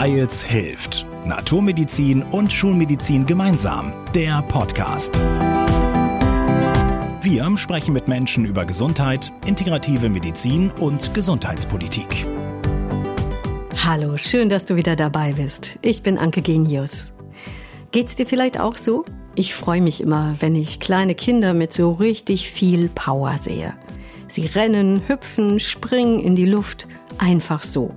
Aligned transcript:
Weils 0.00 0.44
hilft. 0.44 1.04
Naturmedizin 1.24 2.22
und 2.22 2.52
Schulmedizin 2.52 3.26
gemeinsam. 3.26 3.92
Der 4.14 4.42
Podcast. 4.42 5.18
Wir 7.20 7.56
sprechen 7.56 7.94
mit 7.94 8.06
Menschen 8.06 8.44
über 8.44 8.64
Gesundheit, 8.64 9.32
integrative 9.44 10.08
Medizin 10.08 10.70
und 10.78 11.12
Gesundheitspolitik. 11.14 12.28
Hallo, 13.74 14.16
schön, 14.16 14.48
dass 14.48 14.66
du 14.66 14.76
wieder 14.76 14.94
dabei 14.94 15.32
bist. 15.32 15.80
Ich 15.82 16.00
bin 16.04 16.16
Anke 16.16 16.42
Genius. 16.42 17.12
Geht's 17.90 18.14
dir 18.14 18.26
vielleicht 18.26 18.60
auch 18.60 18.76
so? 18.76 19.04
Ich 19.34 19.52
freue 19.52 19.80
mich 19.80 20.00
immer, 20.00 20.36
wenn 20.38 20.54
ich 20.54 20.78
kleine 20.78 21.16
Kinder 21.16 21.54
mit 21.54 21.72
so 21.72 21.90
richtig 21.90 22.48
viel 22.50 22.88
Power 22.88 23.36
sehe. 23.36 23.74
Sie 24.28 24.46
rennen, 24.46 25.02
hüpfen, 25.08 25.58
springen 25.58 26.20
in 26.20 26.36
die 26.36 26.46
Luft, 26.46 26.86
einfach 27.18 27.64
so 27.64 27.92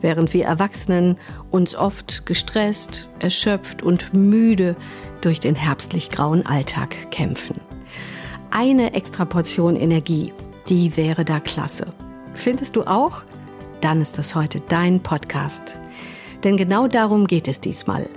während 0.00 0.34
wir 0.34 0.44
Erwachsenen 0.44 1.16
uns 1.50 1.74
oft 1.74 2.26
gestresst, 2.26 3.08
erschöpft 3.18 3.82
und 3.82 4.14
müde 4.14 4.76
durch 5.20 5.40
den 5.40 5.54
herbstlich 5.54 6.10
grauen 6.10 6.46
Alltag 6.46 7.10
kämpfen. 7.10 7.60
Eine 8.50 8.94
extra 8.94 9.24
Portion 9.24 9.76
Energie, 9.76 10.32
die 10.68 10.96
wäre 10.96 11.24
da 11.24 11.40
klasse. 11.40 11.88
Findest 12.32 12.76
du 12.76 12.84
auch? 12.84 13.22
Dann 13.80 14.00
ist 14.00 14.18
das 14.18 14.34
heute 14.34 14.60
dein 14.68 15.02
Podcast. 15.02 15.78
Denn 16.44 16.56
genau 16.56 16.88
darum 16.88 17.26
geht 17.26 17.48
es 17.48 17.60
diesmal. 17.60 18.08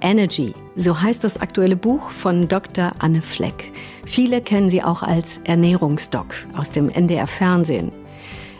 Energy, 0.00 0.54
so 0.76 1.00
heißt 1.00 1.22
das 1.24 1.40
aktuelle 1.40 1.76
Buch 1.76 2.10
von 2.10 2.48
Dr. 2.48 2.90
Anne 2.98 3.22
Fleck. 3.22 3.72
Viele 4.06 4.40
kennen 4.40 4.68
sie 4.68 4.82
auch 4.82 5.02
als 5.02 5.38
Ernährungsdoc 5.44 6.34
aus 6.56 6.70
dem 6.70 6.88
NDR 6.88 7.26
Fernsehen. 7.26 7.92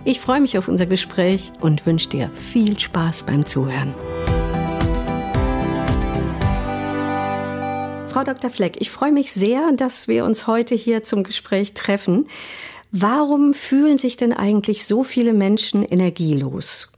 Ich 0.03 0.19
freue 0.19 0.41
mich 0.41 0.57
auf 0.57 0.69
unser 0.69 0.87
Gespräch 0.87 1.53
und 1.61 1.85
wünsche 1.85 2.09
dir 2.09 2.31
viel 2.31 2.79
Spaß 2.79 3.25
beim 3.25 3.45
Zuhören. 3.45 3.95
Frau 8.09 8.25
Dr. 8.25 8.51
Fleck, 8.51 8.81
ich 8.81 8.91
freue 8.91 9.13
mich 9.13 9.33
sehr, 9.33 9.73
dass 9.73 10.09
wir 10.09 10.25
uns 10.25 10.47
heute 10.47 10.75
hier 10.75 11.05
zum 11.05 11.23
Gespräch 11.23 11.75
treffen. 11.75 12.27
Warum 12.91 13.53
fühlen 13.53 13.99
sich 13.99 14.17
denn 14.17 14.33
eigentlich 14.33 14.87
so 14.87 15.05
viele 15.05 15.35
Menschen 15.35 15.85
energielos? 15.85 16.90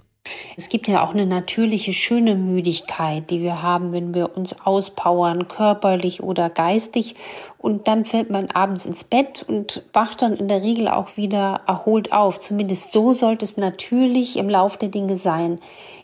Es 0.56 0.68
gibt 0.68 0.86
ja 0.86 1.04
auch 1.04 1.12
eine 1.12 1.26
natürliche, 1.26 1.92
schöne 1.92 2.34
Müdigkeit, 2.34 3.30
die 3.30 3.40
wir 3.40 3.62
haben, 3.62 3.92
wenn 3.92 4.14
wir 4.14 4.36
uns 4.36 4.54
auspowern, 4.64 5.48
körperlich 5.48 6.22
oder 6.22 6.50
geistig. 6.50 7.14
Und 7.58 7.88
dann 7.88 8.04
fällt 8.04 8.30
man 8.30 8.50
abends 8.50 8.86
ins 8.86 9.04
Bett 9.04 9.44
und 9.46 9.84
wacht 9.92 10.22
dann 10.22 10.36
in 10.36 10.48
der 10.48 10.62
Regel 10.62 10.88
auch 10.88 11.16
wieder 11.16 11.62
erholt 11.66 12.12
auf. 12.12 12.38
Zumindest 12.38 12.92
so 12.92 13.14
sollte 13.14 13.44
es 13.44 13.56
natürlich 13.56 14.36
im 14.36 14.48
Lauf 14.48 14.76
der 14.76 14.90
Dinge 14.90 15.16
sein. 15.16 15.58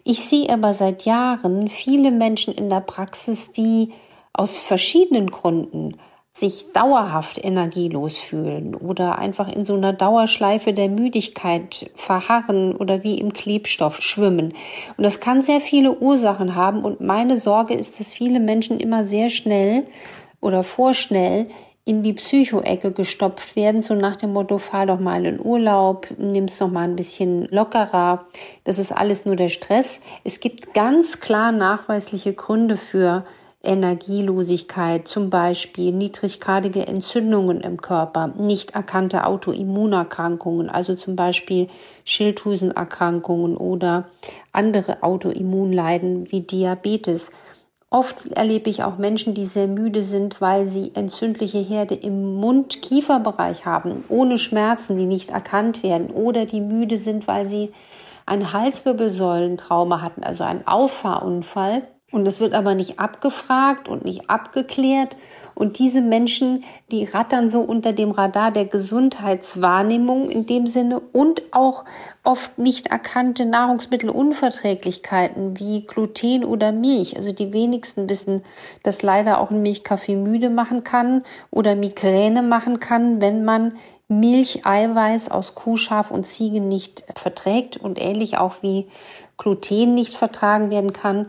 Ich 0.04 0.20
sehe 0.24 0.50
aber 0.50 0.74
seit 0.74 1.04
Jahren 1.04 1.68
viele 1.68 2.10
Menschen 2.10 2.54
in 2.54 2.70
der 2.70 2.80
Praxis, 2.80 3.52
die 3.52 3.92
aus 4.32 4.56
verschiedenen 4.56 5.30
Gründen 5.30 5.96
sich 6.38 6.72
dauerhaft 6.72 7.42
energielos 7.44 8.18
fühlen 8.18 8.74
oder 8.74 9.18
einfach 9.18 9.48
in 9.48 9.64
so 9.64 9.74
einer 9.74 9.92
Dauerschleife 9.92 10.72
der 10.72 10.88
Müdigkeit 10.88 11.90
verharren 11.94 12.76
oder 12.76 13.02
wie 13.02 13.18
im 13.18 13.32
Klebstoff 13.32 14.00
schwimmen. 14.00 14.54
Und 14.96 15.04
das 15.04 15.20
kann 15.20 15.42
sehr 15.42 15.60
viele 15.60 15.98
Ursachen 15.98 16.54
haben 16.54 16.84
und 16.84 17.00
meine 17.00 17.38
Sorge 17.38 17.74
ist, 17.74 17.98
dass 17.98 18.12
viele 18.12 18.40
Menschen 18.40 18.78
immer 18.78 19.04
sehr 19.04 19.30
schnell 19.30 19.84
oder 20.40 20.62
vorschnell 20.62 21.46
in 21.84 22.02
die 22.02 22.12
Psychoecke 22.12 22.92
gestopft 22.92 23.56
werden, 23.56 23.80
so 23.80 23.94
nach 23.94 24.16
dem 24.16 24.34
Motto, 24.34 24.58
fahr 24.58 24.84
doch 24.84 25.00
mal 25.00 25.24
in 25.24 25.40
Urlaub, 25.40 26.06
nimm's 26.18 26.60
noch 26.60 26.70
mal 26.70 26.84
ein 26.84 26.96
bisschen 26.96 27.46
lockerer. 27.46 28.26
Das 28.64 28.78
ist 28.78 28.92
alles 28.92 29.24
nur 29.24 29.36
der 29.36 29.48
Stress. 29.48 30.00
Es 30.22 30.40
gibt 30.40 30.74
ganz 30.74 31.18
klar 31.18 31.50
nachweisliche 31.50 32.34
Gründe 32.34 32.76
für 32.76 33.24
Energielosigkeit, 33.62 35.08
zum 35.08 35.30
Beispiel 35.30 35.92
niedriggradige 35.92 36.86
Entzündungen 36.86 37.60
im 37.60 37.80
Körper, 37.80 38.28
nicht 38.28 38.76
erkannte 38.76 39.26
Autoimmunerkrankungen, 39.26 40.70
also 40.70 40.94
zum 40.94 41.16
Beispiel 41.16 41.68
Schilddrüsenerkrankungen 42.04 43.56
oder 43.56 44.06
andere 44.52 45.02
Autoimmunleiden 45.02 46.30
wie 46.30 46.42
Diabetes. 46.42 47.32
Oft 47.90 48.30
erlebe 48.32 48.70
ich 48.70 48.84
auch 48.84 48.98
Menschen, 48.98 49.34
die 49.34 49.46
sehr 49.46 49.66
müde 49.66 50.04
sind, 50.04 50.40
weil 50.40 50.66
sie 50.68 50.92
entzündliche 50.94 51.58
Herde 51.58 51.94
im 51.94 52.34
Mund-Kieferbereich 52.34 53.64
haben, 53.64 54.04
ohne 54.08 54.38
Schmerzen, 54.38 54.96
die 54.98 55.06
nicht 55.06 55.30
erkannt 55.30 55.82
werden, 55.82 56.10
oder 56.10 56.46
die 56.46 56.60
müde 56.60 56.98
sind, 56.98 57.26
weil 57.26 57.46
sie 57.46 57.72
ein 58.24 58.52
Halswirbelsäulentrauma 58.52 60.00
hatten, 60.02 60.22
also 60.22 60.44
einen 60.44 60.66
Auffahrunfall 60.66 61.82
und 62.10 62.26
es 62.26 62.40
wird 62.40 62.54
aber 62.54 62.74
nicht 62.74 62.98
abgefragt 62.98 63.86
und 63.86 64.06
nicht 64.06 64.30
abgeklärt. 64.30 65.18
Und 65.54 65.78
diese 65.78 66.00
Menschen, 66.00 66.64
die 66.90 67.04
rattern 67.04 67.50
so 67.50 67.60
unter 67.60 67.92
dem 67.92 68.12
Radar 68.12 68.50
der 68.50 68.64
Gesundheitswahrnehmung 68.64 70.30
in 70.30 70.46
dem 70.46 70.66
Sinne 70.66 71.00
und 71.00 71.42
auch 71.50 71.84
oft 72.24 72.58
nicht 72.58 72.86
erkannte 72.86 73.44
Nahrungsmittelunverträglichkeiten 73.44 75.58
wie 75.58 75.86
Gluten 75.86 76.44
oder 76.44 76.72
Milch. 76.72 77.14
Also 77.16 77.32
die 77.32 77.52
wenigsten 77.52 78.08
wissen, 78.08 78.42
dass 78.84 79.02
leider 79.02 79.38
auch 79.38 79.50
ein 79.50 79.60
Milchkaffee 79.60 80.16
müde 80.16 80.48
machen 80.48 80.84
kann 80.84 81.24
oder 81.50 81.74
Migräne 81.74 82.42
machen 82.42 82.80
kann, 82.80 83.20
wenn 83.20 83.44
man 83.44 83.74
Milcheiweiß 84.08 85.30
aus 85.30 85.54
Kuh, 85.54 85.76
Schaf 85.76 86.10
und 86.10 86.24
Ziege 86.24 86.62
nicht 86.62 87.04
verträgt 87.14 87.76
und 87.76 88.00
ähnlich 88.00 88.38
auch 88.38 88.62
wie 88.62 88.86
Gluten 89.36 89.92
nicht 89.92 90.16
vertragen 90.16 90.70
werden 90.70 90.94
kann. 90.94 91.26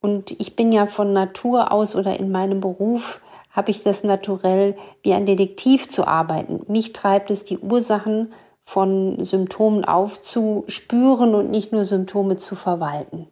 Und 0.00 0.30
ich 0.40 0.56
bin 0.56 0.72
ja 0.72 0.86
von 0.86 1.12
Natur 1.12 1.72
aus 1.72 1.94
oder 1.94 2.18
in 2.18 2.30
meinem 2.30 2.60
Beruf 2.60 3.20
habe 3.50 3.70
ich 3.70 3.82
das 3.82 4.04
naturell 4.04 4.76
wie 5.02 5.12
ein 5.12 5.26
Detektiv 5.26 5.88
zu 5.88 6.06
arbeiten. 6.06 6.64
Mich 6.68 6.92
treibt 6.92 7.30
es, 7.30 7.44
die 7.44 7.58
Ursachen 7.58 8.32
von 8.62 9.22
Symptomen 9.24 9.84
aufzuspüren 9.84 11.34
und 11.34 11.50
nicht 11.50 11.72
nur 11.72 11.84
Symptome 11.84 12.36
zu 12.36 12.54
verwalten. 12.54 13.26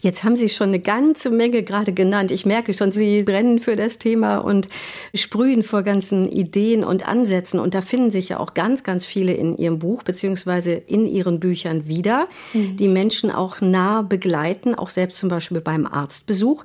Jetzt 0.00 0.24
haben 0.24 0.36
Sie 0.36 0.48
schon 0.48 0.68
eine 0.68 0.80
ganze 0.80 1.30
Menge 1.30 1.62
gerade 1.62 1.92
genannt. 1.92 2.30
Ich 2.30 2.46
merke 2.46 2.72
schon, 2.74 2.92
Sie 2.92 3.22
brennen 3.22 3.58
für 3.58 3.76
das 3.76 3.98
Thema 3.98 4.38
und 4.38 4.68
sprühen 5.14 5.62
vor 5.62 5.82
ganzen 5.82 6.28
Ideen 6.28 6.84
und 6.84 7.06
Ansätzen. 7.06 7.60
Und 7.60 7.74
da 7.74 7.80
finden 7.80 8.10
sich 8.10 8.30
ja 8.30 8.40
auch 8.40 8.54
ganz, 8.54 8.82
ganz 8.82 9.06
viele 9.06 9.32
in 9.32 9.56
Ihrem 9.56 9.78
Buch 9.78 10.02
beziehungsweise 10.02 10.72
in 10.72 11.06
Ihren 11.06 11.40
Büchern 11.40 11.86
wieder, 11.86 12.28
mhm. 12.52 12.76
die 12.76 12.88
Menschen 12.88 13.30
auch 13.30 13.60
nah 13.60 14.02
begleiten, 14.02 14.74
auch 14.74 14.90
selbst 14.90 15.18
zum 15.18 15.28
Beispiel 15.28 15.60
beim 15.60 15.86
Arztbesuch. 15.86 16.64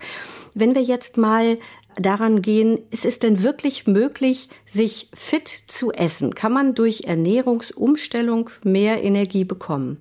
Wenn 0.53 0.75
wir 0.75 0.81
jetzt 0.81 1.17
mal 1.17 1.57
daran 1.95 2.41
gehen, 2.41 2.79
ist 2.91 3.05
es 3.05 3.19
denn 3.19 3.43
wirklich 3.43 3.87
möglich, 3.87 4.49
sich 4.65 5.09
fit 5.13 5.47
zu 5.47 5.91
essen? 5.91 6.35
Kann 6.35 6.53
man 6.53 6.75
durch 6.75 7.01
Ernährungsumstellung 7.05 8.49
mehr 8.63 9.03
Energie 9.03 9.43
bekommen? 9.43 9.97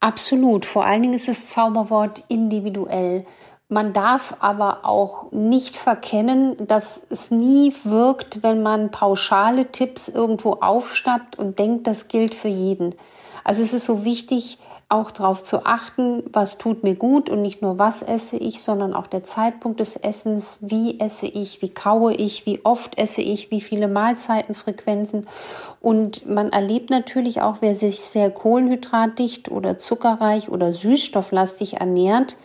Absolut. 0.00 0.64
Vor 0.64 0.84
allen 0.86 1.02
Dingen 1.02 1.14
ist 1.14 1.28
das 1.28 1.48
Zauberwort 1.48 2.24
individuell. 2.28 3.26
Man 3.68 3.92
darf 3.92 4.34
aber 4.40 4.80
auch 4.84 5.30
nicht 5.30 5.76
verkennen, 5.76 6.56
dass 6.66 7.00
es 7.10 7.30
nie 7.30 7.74
wirkt, 7.84 8.42
wenn 8.42 8.62
man 8.62 8.90
pauschale 8.90 9.70
Tipps 9.70 10.08
irgendwo 10.08 10.54
aufschnappt 10.54 11.38
und 11.38 11.58
denkt, 11.58 11.86
das 11.86 12.08
gilt 12.08 12.34
für 12.34 12.48
jeden. 12.48 12.94
Also 13.44 13.62
es 13.62 13.72
ist 13.72 13.84
so 13.84 14.04
wichtig, 14.04 14.58
auch 14.90 15.10
darauf 15.10 15.42
zu 15.42 15.64
achten, 15.64 16.24
was 16.32 16.58
tut 16.58 16.82
mir 16.82 16.94
gut 16.94 17.30
und 17.30 17.42
nicht 17.42 17.62
nur 17.62 17.78
was 17.78 18.02
esse 18.02 18.36
ich, 18.36 18.60
sondern 18.60 18.92
auch 18.92 19.06
der 19.06 19.24
Zeitpunkt 19.24 19.80
des 19.80 19.96
Essens, 19.96 20.58
wie 20.60 20.98
esse 20.98 21.26
ich, 21.26 21.62
wie 21.62 21.70
kaue 21.70 22.12
ich, 22.12 22.44
wie 22.44 22.64
oft 22.64 22.98
esse 22.98 23.22
ich, 23.22 23.50
wie 23.50 23.60
viele 23.60 23.88
Mahlzeitenfrequenzen. 23.88 25.26
Und 25.80 26.28
man 26.28 26.50
erlebt 26.50 26.90
natürlich 26.90 27.40
auch, 27.40 27.58
wer 27.60 27.76
sich 27.76 28.00
sehr 28.00 28.30
kohlenhydratdicht 28.30 29.50
oder 29.50 29.78
zuckerreich 29.78 30.50
oder 30.50 30.72
süßstofflastig 30.72 31.74
ernährt, 31.80 32.36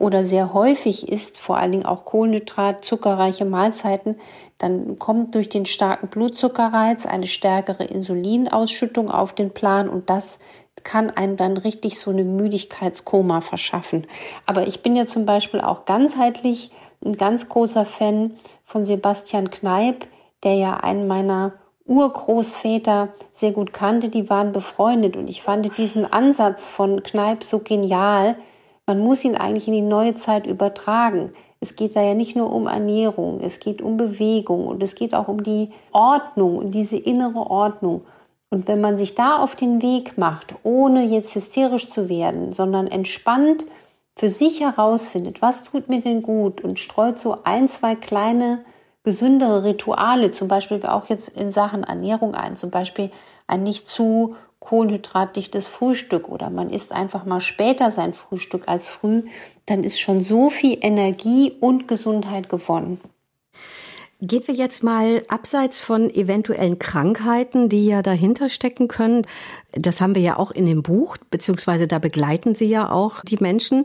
oder 0.00 0.24
sehr 0.24 0.54
häufig 0.54 1.12
isst, 1.12 1.36
vor 1.36 1.58
allen 1.58 1.72
Dingen 1.72 1.84
auch 1.84 2.06
Kohlenhydrat, 2.06 2.84
zuckerreiche 2.84 3.44
Mahlzeiten, 3.44 4.16
dann 4.56 4.98
kommt 4.98 5.34
durch 5.34 5.50
den 5.50 5.66
starken 5.66 6.08
Blutzuckerreiz 6.08 7.04
eine 7.04 7.26
stärkere 7.26 7.84
Insulinausschüttung 7.84 9.10
auf 9.10 9.34
den 9.34 9.50
Plan 9.50 9.90
und 9.90 10.08
das 10.08 10.38
kann 10.84 11.10
einem 11.10 11.36
dann 11.36 11.56
richtig 11.56 11.98
so 11.98 12.10
eine 12.10 12.24
Müdigkeitskoma 12.24 13.40
verschaffen. 13.40 14.06
Aber 14.46 14.66
ich 14.66 14.82
bin 14.82 14.96
ja 14.96 15.06
zum 15.06 15.26
Beispiel 15.26 15.60
auch 15.60 15.84
ganzheitlich 15.84 16.70
ein 17.04 17.16
ganz 17.16 17.48
großer 17.48 17.86
Fan 17.86 18.32
von 18.64 18.84
Sebastian 18.84 19.50
Kneip, 19.50 20.06
der 20.42 20.54
ja 20.54 20.76
einen 20.78 21.06
meiner 21.06 21.52
Urgroßväter 21.86 23.08
sehr 23.32 23.50
gut 23.50 23.72
kannte, 23.72 24.10
die 24.10 24.30
waren 24.30 24.52
befreundet 24.52 25.16
und 25.16 25.28
ich 25.28 25.42
fand 25.42 25.76
diesen 25.76 26.10
Ansatz 26.10 26.66
von 26.66 27.02
Kneip 27.02 27.42
so 27.42 27.58
genial. 27.58 28.36
Man 28.86 29.00
muss 29.00 29.24
ihn 29.24 29.34
eigentlich 29.34 29.66
in 29.66 29.74
die 29.74 29.80
neue 29.80 30.14
Zeit 30.14 30.46
übertragen. 30.46 31.32
Es 31.58 31.74
geht 31.74 31.96
da 31.96 32.02
ja 32.02 32.14
nicht 32.14 32.36
nur 32.36 32.52
um 32.52 32.68
Ernährung, 32.68 33.40
es 33.40 33.58
geht 33.60 33.82
um 33.82 33.96
Bewegung 33.96 34.68
und 34.68 34.82
es 34.82 34.94
geht 34.94 35.14
auch 35.14 35.28
um 35.28 35.42
die 35.42 35.70
Ordnung 35.90 36.58
und 36.58 36.70
diese 36.70 36.96
innere 36.96 37.50
Ordnung. 37.50 38.02
Und 38.50 38.66
wenn 38.66 38.80
man 38.80 38.98
sich 38.98 39.14
da 39.14 39.38
auf 39.38 39.54
den 39.54 39.80
Weg 39.80 40.18
macht, 40.18 40.56
ohne 40.64 41.04
jetzt 41.04 41.34
hysterisch 41.34 41.88
zu 41.88 42.08
werden, 42.08 42.52
sondern 42.52 42.88
entspannt 42.88 43.64
für 44.16 44.28
sich 44.28 44.60
herausfindet, 44.60 45.40
was 45.40 45.62
tut 45.62 45.88
mir 45.88 46.00
denn 46.00 46.22
gut 46.22 46.60
und 46.60 46.80
streut 46.80 47.16
so 47.18 47.38
ein, 47.44 47.68
zwei 47.68 47.94
kleine 47.94 48.64
gesündere 49.04 49.64
Rituale, 49.64 50.32
zum 50.32 50.48
Beispiel 50.48 50.84
auch 50.84 51.08
jetzt 51.08 51.28
in 51.28 51.52
Sachen 51.52 51.84
Ernährung 51.84 52.34
ein, 52.34 52.56
zum 52.56 52.70
Beispiel 52.70 53.10
ein 53.46 53.62
nicht 53.62 53.88
zu 53.88 54.36
kohlenhydratdichtes 54.58 55.66
Frühstück 55.66 56.28
oder 56.28 56.50
man 56.50 56.70
isst 56.70 56.92
einfach 56.92 57.24
mal 57.24 57.40
später 57.40 57.92
sein 57.92 58.12
Frühstück 58.12 58.68
als 58.68 58.88
früh, 58.88 59.22
dann 59.66 59.84
ist 59.84 60.00
schon 60.00 60.22
so 60.22 60.50
viel 60.50 60.76
Energie 60.82 61.56
und 61.60 61.88
Gesundheit 61.88 62.48
gewonnen. 62.48 63.00
Gehen 64.22 64.42
wir 64.44 64.54
jetzt 64.54 64.82
mal 64.82 65.22
abseits 65.28 65.80
von 65.80 66.10
eventuellen 66.10 66.78
Krankheiten, 66.78 67.70
die 67.70 67.86
ja 67.86 68.02
dahinter 68.02 68.50
stecken 68.50 68.86
können. 68.86 69.22
Das 69.72 70.02
haben 70.02 70.14
wir 70.14 70.20
ja 70.20 70.36
auch 70.38 70.50
in 70.50 70.66
dem 70.66 70.82
Buch, 70.82 71.16
beziehungsweise 71.30 71.86
da 71.86 71.98
begleiten 71.98 72.54
Sie 72.54 72.66
ja 72.66 72.90
auch 72.90 73.22
die 73.22 73.38
Menschen. 73.40 73.84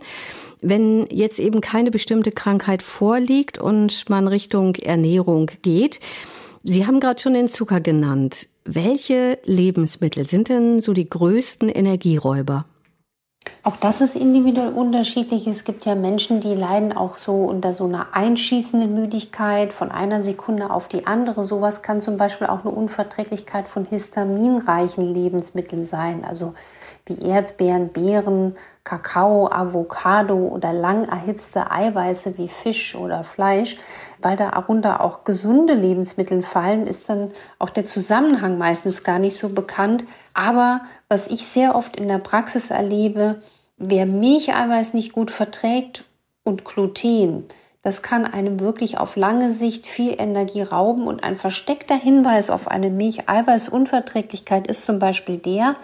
Wenn 0.61 1.07
jetzt 1.09 1.39
eben 1.39 1.61
keine 1.61 1.89
bestimmte 1.89 2.31
Krankheit 2.31 2.83
vorliegt 2.83 3.59
und 3.59 4.09
man 4.09 4.27
Richtung 4.27 4.75
Ernährung 4.75 5.51
geht, 5.61 6.01
Sie 6.63 6.85
haben 6.85 6.99
gerade 6.99 7.21
schon 7.21 7.35
den 7.35 7.47
Zucker 7.47 7.79
genannt. 7.79 8.49
Welche 8.65 9.39
Lebensmittel 9.45 10.27
sind 10.27 10.49
denn 10.49 10.81
so 10.81 10.91
die 10.91 11.09
größten 11.09 11.69
Energieräuber? 11.69 12.65
Auch 13.63 13.77
das 13.77 13.99
ist 13.99 14.15
individuell 14.15 14.73
unterschiedlich. 14.73 15.47
Es 15.47 15.63
gibt 15.63 15.85
ja 15.85 15.95
Menschen, 15.95 16.39
die 16.39 16.53
leiden 16.53 16.95
auch 16.95 17.15
so 17.15 17.45
unter 17.45 17.73
so 17.73 17.85
einer 17.85 18.07
einschießenden 18.13 18.93
Müdigkeit 18.93 19.73
von 19.73 19.91
einer 19.91 20.21
Sekunde 20.21 20.69
auf 20.69 20.87
die 20.87 21.07
andere. 21.07 21.45
Sowas 21.45 21.81
kann 21.81 22.01
zum 22.01 22.17
Beispiel 22.17 22.47
auch 22.47 22.63
eine 22.63 22.73
Unverträglichkeit 22.73 23.67
von 23.67 23.85
histaminreichen 23.85 25.13
Lebensmitteln 25.13 25.85
sein. 25.85 26.23
Also 26.23 26.53
wie 27.07 27.19
Erdbeeren, 27.19 27.89
Beeren, 27.89 28.55
Kakao, 28.83 29.47
Avocado 29.51 30.35
oder 30.35 30.73
lang 30.73 31.07
erhitzte 31.07 31.71
Eiweiße 31.71 32.37
wie 32.37 32.47
Fisch 32.47 32.95
oder 32.95 33.23
Fleisch, 33.23 33.77
weil 34.19 34.37
darunter 34.37 35.01
auch 35.01 35.23
gesunde 35.23 35.73
Lebensmittel 35.73 36.41
fallen, 36.41 36.87
ist 36.87 37.09
dann 37.09 37.31
auch 37.59 37.69
der 37.69 37.85
Zusammenhang 37.85 38.57
meistens 38.57 39.03
gar 39.03 39.19
nicht 39.19 39.37
so 39.39 39.49
bekannt. 39.49 40.03
Aber 40.35 40.81
was 41.07 41.27
ich 41.27 41.47
sehr 41.47 41.75
oft 41.75 41.95
in 41.95 42.07
der 42.07 42.19
Praxis 42.19 42.69
erlebe, 42.69 43.41
wer 43.77 44.05
Milcheiweiß 44.05 44.93
nicht 44.93 45.13
gut 45.13 45.31
verträgt 45.31 46.03
und 46.43 46.65
Gluten, 46.65 47.45
das 47.81 48.01
kann 48.01 48.25
einem 48.25 48.59
wirklich 48.59 48.97
auf 48.97 49.15
lange 49.15 49.51
Sicht 49.53 49.87
viel 49.87 50.15
Energie 50.19 50.61
rauben 50.63 51.07
und 51.07 51.23
ein 51.23 51.37
versteckter 51.37 51.95
Hinweis 51.95 52.49
auf 52.49 52.67
eine 52.67 52.89
Milcheiweißunverträglichkeit 52.89 54.67
ist 54.67 54.85
zum 54.85 54.99
Beispiel 54.99 55.37
der, 55.37 55.75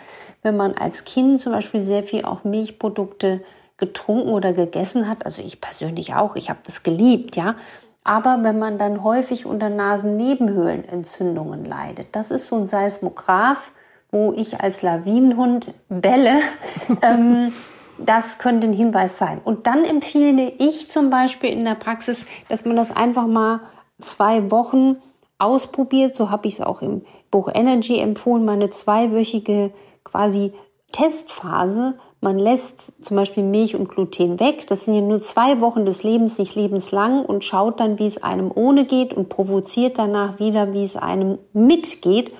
wenn 0.41 0.57
man 0.57 0.73
als 0.73 1.05
Kind 1.05 1.39
zum 1.39 1.53
Beispiel 1.53 1.81
sehr 1.81 2.03
viel 2.03 2.25
auch 2.25 2.43
Milchprodukte 2.43 3.41
getrunken 3.77 4.29
oder 4.29 4.51
gegessen 4.51 5.07
hat, 5.07 5.25
also 5.25 5.41
ich 5.41 5.61
persönlich 5.61 6.13
auch, 6.15 6.35
ich 6.35 6.49
habe 6.49 6.59
das 6.65 6.83
geliebt, 6.83 7.35
ja, 7.35 7.55
aber 8.03 8.39
wenn 8.41 8.59
man 8.59 8.77
dann 8.79 9.03
häufig 9.03 9.45
unter 9.45 9.69
Nasennebenhöhlenentzündungen 9.69 11.63
leidet, 11.65 12.07
das 12.15 12.31
ist 12.31 12.47
so 12.47 12.57
ein 12.57 12.67
Seismograph, 12.67 13.71
wo 14.11 14.33
ich 14.33 14.61
als 14.61 14.81
Lawinenhund 14.81 15.73
belle, 15.89 16.39
ähm, 17.01 17.53
das 17.97 18.37
könnte 18.37 18.67
ein 18.67 18.73
Hinweis 18.73 19.17
sein. 19.17 19.39
Und 19.43 19.67
dann 19.67 19.83
empfehle 19.83 20.51
ich 20.57 20.89
zum 20.89 21.09
Beispiel 21.09 21.51
in 21.51 21.65
der 21.65 21.75
Praxis, 21.75 22.25
dass 22.49 22.65
man 22.65 22.75
das 22.75 22.95
einfach 22.95 23.27
mal 23.27 23.61
zwei 23.99 24.51
Wochen 24.51 24.97
ausprobiert. 25.37 26.15
So 26.15 26.29
habe 26.29 26.47
ich 26.47 26.55
es 26.55 26.61
auch 26.61 26.81
im 26.81 27.03
Buch 27.29 27.49
Energy 27.53 27.99
empfohlen, 27.99 28.45
mal 28.45 28.53
eine 28.53 28.69
zweiwöchige 28.69 29.71
quasi 30.03 30.53
Testphase. 30.91 31.97
Man 32.19 32.37
lässt 32.37 33.03
zum 33.03 33.17
Beispiel 33.17 33.43
Milch 33.43 33.75
und 33.75 33.89
Gluten 33.89 34.39
weg. 34.39 34.67
Das 34.67 34.85
sind 34.85 34.95
ja 34.95 35.01
nur 35.01 35.21
zwei 35.21 35.59
Wochen 35.61 35.85
des 35.85 36.03
Lebens, 36.03 36.37
nicht 36.37 36.55
lebenslang 36.55 37.25
und 37.25 37.43
schaut 37.43 37.79
dann, 37.79 37.97
wie 37.97 38.05
es 38.05 38.21
einem 38.21 38.51
ohne 38.53 38.85
geht 38.85 39.13
und 39.13 39.29
provoziert 39.29 39.97
danach 39.97 40.37
wieder, 40.37 40.73
wie 40.73 40.83
es 40.83 40.95
einem 40.95 41.39
mitgeht. 41.53 42.31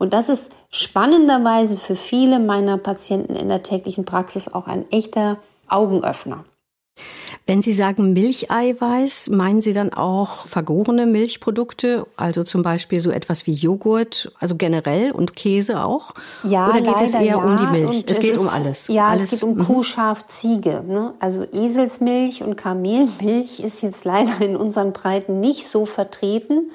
Und 0.00 0.14
das 0.14 0.30
ist 0.30 0.50
spannenderweise 0.70 1.76
für 1.76 1.94
viele 1.94 2.40
meiner 2.40 2.78
Patienten 2.78 3.36
in 3.36 3.48
der 3.48 3.62
täglichen 3.62 4.06
Praxis 4.06 4.48
auch 4.48 4.66
ein 4.66 4.90
echter 4.90 5.36
Augenöffner. 5.68 6.46
Wenn 7.46 7.60
Sie 7.60 7.74
sagen 7.74 8.14
Milcheiweiß, 8.14 9.28
meinen 9.28 9.60
Sie 9.60 9.74
dann 9.74 9.92
auch 9.92 10.46
vergorene 10.46 11.04
Milchprodukte, 11.04 12.06
also 12.16 12.44
zum 12.44 12.62
Beispiel 12.62 13.02
so 13.02 13.10
etwas 13.10 13.46
wie 13.46 13.52
Joghurt, 13.52 14.32
also 14.40 14.54
generell 14.56 15.12
und 15.12 15.36
Käse 15.36 15.84
auch? 15.84 16.14
Ja, 16.44 16.70
Oder 16.70 16.80
geht 16.80 16.92
leider, 16.92 17.04
es 17.04 17.14
eher 17.14 17.24
ja. 17.24 17.36
um 17.36 17.56
die 17.58 17.66
Milch? 17.66 17.96
Und 17.98 18.10
es 18.10 18.20
geht 18.20 18.34
ist, 18.34 18.38
um 18.38 18.48
alles. 18.48 18.88
Ja, 18.88 19.08
alles. 19.08 19.24
es 19.24 19.30
geht 19.32 19.42
um 19.42 19.56
mhm. 19.56 19.64
Kuh, 19.64 19.82
Schaf, 19.82 20.26
Ziege. 20.28 20.82
Ne? 20.86 21.12
Also 21.20 21.44
Eselsmilch 21.52 22.42
und 22.42 22.56
Kamelmilch 22.56 23.60
ist 23.60 23.82
jetzt 23.82 24.06
leider 24.06 24.40
in 24.40 24.56
unseren 24.56 24.94
Breiten 24.94 25.40
nicht 25.40 25.68
so 25.68 25.84
vertreten. 25.84 26.70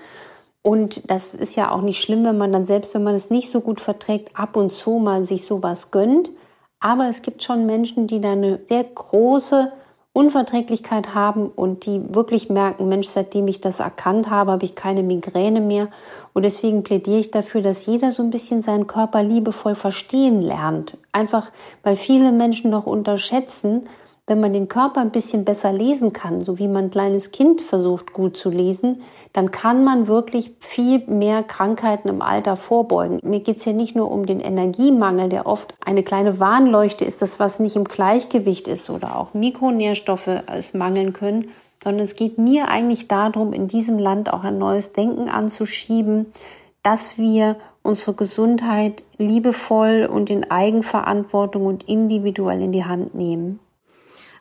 Und 0.66 1.12
das 1.12 1.36
ist 1.36 1.56
ja 1.56 1.70
auch 1.70 1.84
nicht 1.84 2.02
schlimm, 2.02 2.26
wenn 2.26 2.40
man 2.40 2.52
dann 2.52 2.66
selbst, 2.66 2.96
wenn 2.96 3.04
man 3.04 3.14
es 3.14 3.30
nicht 3.30 3.52
so 3.52 3.62
gut 3.62 3.80
verträgt, 3.80 4.32
ab 4.34 4.58
und 4.58 4.72
zu 4.72 4.94
mal 4.94 5.24
sich 5.24 5.46
sowas 5.46 5.92
gönnt. 5.92 6.32
Aber 6.80 7.08
es 7.08 7.22
gibt 7.22 7.44
schon 7.44 7.68
Menschen, 7.68 8.08
die 8.08 8.20
da 8.20 8.32
eine 8.32 8.60
sehr 8.68 8.84
große 8.84 9.72
Unverträglichkeit 10.12 11.14
haben 11.14 11.50
und 11.50 11.86
die 11.86 12.02
wirklich 12.16 12.50
merken, 12.50 12.90
Mensch, 12.90 13.10
seitdem 13.10 13.48
ich 13.48 13.62
das 13.62 13.80
erkannt 13.80 14.32
habe, 14.32 14.54
habe 14.54 14.66
ich 14.66 14.74
keine 14.74 15.04
Migräne 15.04 15.62
mehr. 15.62 15.90
Und 16.34 16.42
deswegen 16.42 16.82
plädiere 16.82 17.20
ich 17.20 17.30
dafür, 17.30 17.62
dass 17.62 17.86
jeder 17.86 18.12
so 18.12 18.24
ein 18.24 18.32
bisschen 18.32 18.64
seinen 18.64 18.88
Körper 18.88 19.22
liebevoll 19.22 19.76
verstehen 19.76 20.42
lernt. 20.42 20.98
Einfach, 21.12 21.52
weil 21.84 21.96
viele 21.96 22.32
Menschen 22.32 22.72
noch 22.72 22.88
unterschätzen, 22.88 23.84
wenn 24.28 24.40
man 24.40 24.54
den 24.54 24.68
Körper 24.68 25.02
ein 25.02 25.12
bisschen 25.12 25.46
besser 25.46 25.72
lesen 25.72 26.12
kann, 26.12 26.44
so 26.44 26.58
wie 26.58 26.68
man 26.68 26.86
ein 26.86 26.92
kleines 26.92 27.30
Kind 27.32 27.62
versucht 27.62 28.12
gut 28.12 28.36
zu 28.38 28.50
lesen, 28.50 29.04
dann 29.34 29.52
kann 29.52 29.84
man 29.84 30.08
wirklich 30.08 30.56
viel 30.60 31.04
mehr 31.08 31.44
Krankheiten 31.44 32.10
im 32.10 32.24
Alter 32.24 32.58
vorbeugen. 32.58 33.20
Mir 33.22 33.42
geht 33.42 33.58
es 33.58 33.66
ja 33.66 33.74
nicht 33.74 33.96
nur 33.96 34.10
um 34.10 34.26
den 34.26 34.40
Energiemangel, 34.40 35.30
der 35.30 35.46
oft 35.46 35.76
eine 35.86 36.02
kleine 36.02 36.40
Warnleuchte 36.40 37.06
ist, 37.06 37.22
das 37.22 37.40
was 37.40 37.60
nicht 37.60 37.76
im 37.76 37.84
Gleichgewicht 37.84 38.68
ist 38.68 38.90
oder 38.90 39.20
auch 39.20 39.36
Mikronährstoffe 39.36 40.42
es 40.48 40.74
mangeln 40.74 41.14
können, 41.14 41.50
sondern 41.84 42.04
es 42.04 42.16
geht 42.16 42.40
mir 42.40 42.68
eigentlich 42.68 43.08
darum, 43.08 43.54
in 43.54 43.68
diesem 43.68 44.00
Land 44.00 44.34
auch 44.34 44.44
ein 44.44 44.58
neues 44.58 44.92
Denken 44.92 45.30
anzuschieben, 45.30 46.34
dass 46.82 47.20
wir 47.20 47.58
unsere 47.84 48.14
Gesundheit 48.14 49.04
liebevoll 49.20 50.10
und 50.12 50.32
in 50.32 50.50
Eigenverantwortung 50.50 51.68
und 51.68 51.84
individuell 51.88 52.62
in 52.62 52.72
die 52.72 52.86
Hand 52.86 53.14
nehmen. 53.14 53.60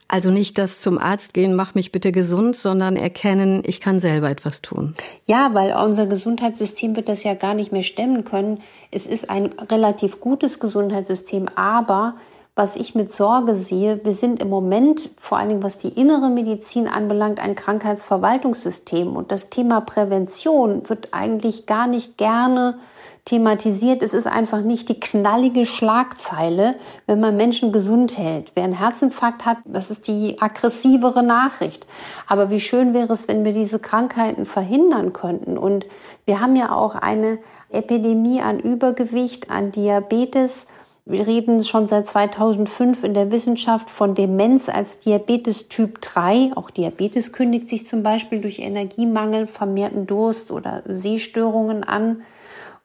Also 0.06 0.30
nicht 0.30 0.58
das 0.58 0.80
zum 0.80 0.99
Arzt 0.99 1.34
gehen, 1.34 1.54
mach 1.54 1.75
mich 1.75 1.90
bitte 1.90 2.12
gesund, 2.12 2.56
sondern 2.56 2.96
erkennen, 2.96 3.62
ich 3.64 3.80
kann 3.80 4.00
selber 4.00 4.30
etwas 4.30 4.61
tun. 4.61 4.94
Ja, 5.26 5.50
weil 5.54 5.75
unser 5.75 6.06
Gesundheitssystem 6.06 6.94
wird 6.94 7.08
das 7.08 7.25
ja 7.25 7.34
gar 7.34 7.54
nicht 7.54 7.73
mehr 7.73 7.82
stemmen 7.82 8.25
können. 8.25 8.61
Es 8.90 9.06
ist 9.06 9.30
ein 9.30 9.46
relativ 9.70 10.20
gutes 10.20 10.61
Gesundheitssystem, 10.61 11.49
aber 11.54 12.16
was 12.56 12.76
ich 12.76 12.94
mit 12.94 13.11
Sorge 13.11 13.56
sehe, 13.56 14.04
wir 14.04 14.12
sind 14.12 14.40
im 14.40 14.49
Moment, 14.49 15.11
vor 15.18 15.38
allen 15.38 15.49
Dingen 15.49 15.62
was 15.64 15.78
die 15.78 15.88
innere 15.88 16.30
Medizin 16.30 16.87
anbelangt, 16.87 17.40
ein 17.40 17.56
Krankheitsverwaltungssystem. 17.56 19.16
Und 19.16 19.32
das 19.32 19.50
Thema 19.50 19.80
Prävention 19.80 20.88
wird 20.88 21.08
eigentlich 21.12 21.66
gar 21.66 21.88
nicht 21.88 22.16
gerne 22.16 22.78
thematisiert. 23.25 24.02
Es 24.02 24.12
ist 24.12 24.26
einfach 24.26 24.61
nicht 24.61 24.88
die 24.88 25.00
knallige 25.00 25.64
Schlagzeile, 25.64 26.75
wenn 27.07 27.21
man 27.21 27.37
Menschen 27.37 27.73
gesund 27.73 28.19
hält. 28.19 28.52
Wer 28.54 28.64
einen 28.64 28.78
Herzinfarkt 28.78 29.47
hat, 29.47 29.59
das 29.64 29.90
ist 29.90 30.07
die 30.07 30.40
aggressivere 30.40 31.23
Nachricht. 31.23 31.87
Aber 32.26 32.50
wie 32.50 32.61
schön 32.61 32.93
wäre 32.93 33.12
es, 33.12 33.26
wenn 33.26 33.45
wir 33.45 33.52
diese 33.52 33.78
Krankheiten 33.78 34.45
verhindern 34.45 35.12
könnten. 35.14 35.57
Und 35.57 35.87
wir 36.26 36.40
haben 36.40 36.54
ja 36.54 36.73
auch 36.73 36.95
eine 36.95 37.38
Epidemie 37.71 38.43
an 38.43 38.61
Übergewicht, 38.61 39.50
an 39.50 39.73
Diabetes. 39.73 40.66
Wir 41.07 41.26
reden 41.26 41.64
schon 41.64 41.87
seit 41.87 42.07
2005 42.07 43.04
in 43.04 43.14
der 43.14 43.31
Wissenschaft 43.31 43.90
von 43.90 44.14
Demenz 44.14 44.69
als 44.69 44.99
Diabetes 44.99 45.69
Typ 45.69 46.02
3. 46.02 46.52
Auch 46.57 46.71
Diabetes 46.71 47.33
kündigt 47.33 47.71
sich 47.71 47.87
zum 47.87 48.02
Beispiel 48.02 48.43
durch 48.43 48.59
Energiemangel, 48.59 49.47
vermehrten 49.47 50.07
Durst 50.07 50.50
oder 50.50 50.83
Sehstörungen 50.87 51.85
an. 51.85 52.23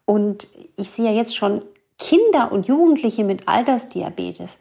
Und 0.10 0.48
ich 0.76 0.90
sehe 0.90 1.06
ja 1.06 1.12
jetzt 1.12 1.36
schon 1.36 1.62
Kinder 2.00 2.52
und 2.52 2.66
Jugendliche 2.66 3.24
mit 3.24 3.48
Altersdiabetes. 3.48 4.58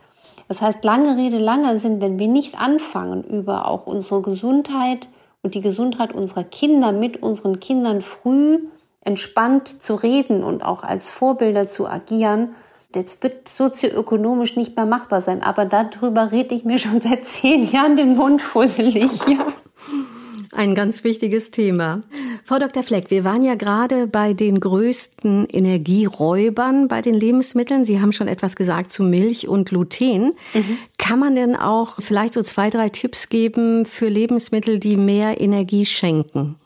Das 0.46 0.60
heißt, 0.60 0.84
lange 0.84 1.16
Rede, 1.16 1.38
langer 1.38 1.78
Sinn, 1.78 2.02
wenn 2.02 2.18
wir 2.18 2.28
nicht 2.28 2.60
anfangen, 2.60 3.24
über 3.24 3.66
auch 3.66 3.86
unsere 3.86 4.20
Gesundheit 4.20 5.08
und 5.40 5.54
die 5.54 5.62
Gesundheit 5.62 6.12
unserer 6.12 6.44
Kinder 6.44 6.92
mit 6.92 7.22
unseren 7.22 7.60
Kindern 7.60 8.02
früh 8.02 8.58
entspannt 9.00 9.82
zu 9.82 9.94
reden 9.94 10.44
und 10.44 10.62
auch 10.62 10.82
als 10.82 11.10
Vorbilder 11.10 11.66
zu 11.66 11.88
agieren, 11.88 12.54
das 12.92 13.22
wird 13.22 13.48
sozioökonomisch 13.48 14.54
nicht 14.54 14.76
mehr 14.76 14.84
machbar 14.84 15.22
sein. 15.22 15.42
Aber 15.42 15.64
darüber 15.64 16.30
rede 16.30 16.54
ich 16.54 16.66
mir 16.66 16.78
schon 16.78 17.00
seit 17.02 17.24
zehn 17.24 17.70
Jahren 17.70 17.96
den 17.96 18.16
Mund 18.16 18.42
fusselig. 18.42 19.12
Ja. 19.26 19.46
Ein 20.52 20.74
ganz 20.74 21.04
wichtiges 21.04 21.50
Thema. 21.50 22.00
Frau 22.44 22.58
Dr. 22.58 22.82
Fleck, 22.82 23.10
wir 23.10 23.24
waren 23.24 23.42
ja 23.42 23.54
gerade 23.54 24.06
bei 24.06 24.32
den 24.32 24.60
größten 24.60 25.46
Energieräubern 25.46 26.88
bei 26.88 27.02
den 27.02 27.14
Lebensmitteln. 27.14 27.84
Sie 27.84 28.00
haben 28.00 28.12
schon 28.12 28.28
etwas 28.28 28.56
gesagt 28.56 28.92
zu 28.92 29.02
Milch 29.02 29.46
und 29.46 29.68
Gluten. 29.68 30.32
Mhm. 30.54 30.78
Kann 30.96 31.18
man 31.18 31.34
denn 31.34 31.54
auch 31.54 31.96
vielleicht 32.00 32.34
so 32.34 32.42
zwei, 32.42 32.70
drei 32.70 32.88
Tipps 32.88 33.28
geben 33.28 33.84
für 33.84 34.08
Lebensmittel, 34.08 34.78
die 34.78 34.96
mehr 34.96 35.40
Energie 35.40 35.84
schenken? 35.84 36.56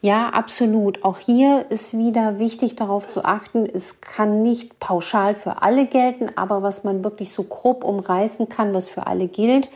Ja, 0.00 0.30
absolut. 0.30 1.04
Auch 1.04 1.18
hier 1.18 1.66
ist 1.70 1.96
wieder 1.96 2.38
wichtig 2.38 2.76
darauf 2.76 3.08
zu 3.08 3.24
achten, 3.24 3.66
es 3.66 4.00
kann 4.00 4.42
nicht 4.42 4.78
pauschal 4.80 5.34
für 5.34 5.62
alle 5.62 5.86
gelten, 5.86 6.30
aber 6.36 6.62
was 6.62 6.84
man 6.84 7.04
wirklich 7.04 7.32
so 7.32 7.42
grob 7.42 7.84
umreißen 7.84 8.48
kann, 8.48 8.72
was 8.72 8.88
für 8.88 9.06
alle 9.06 9.28
gilt, 9.28 9.68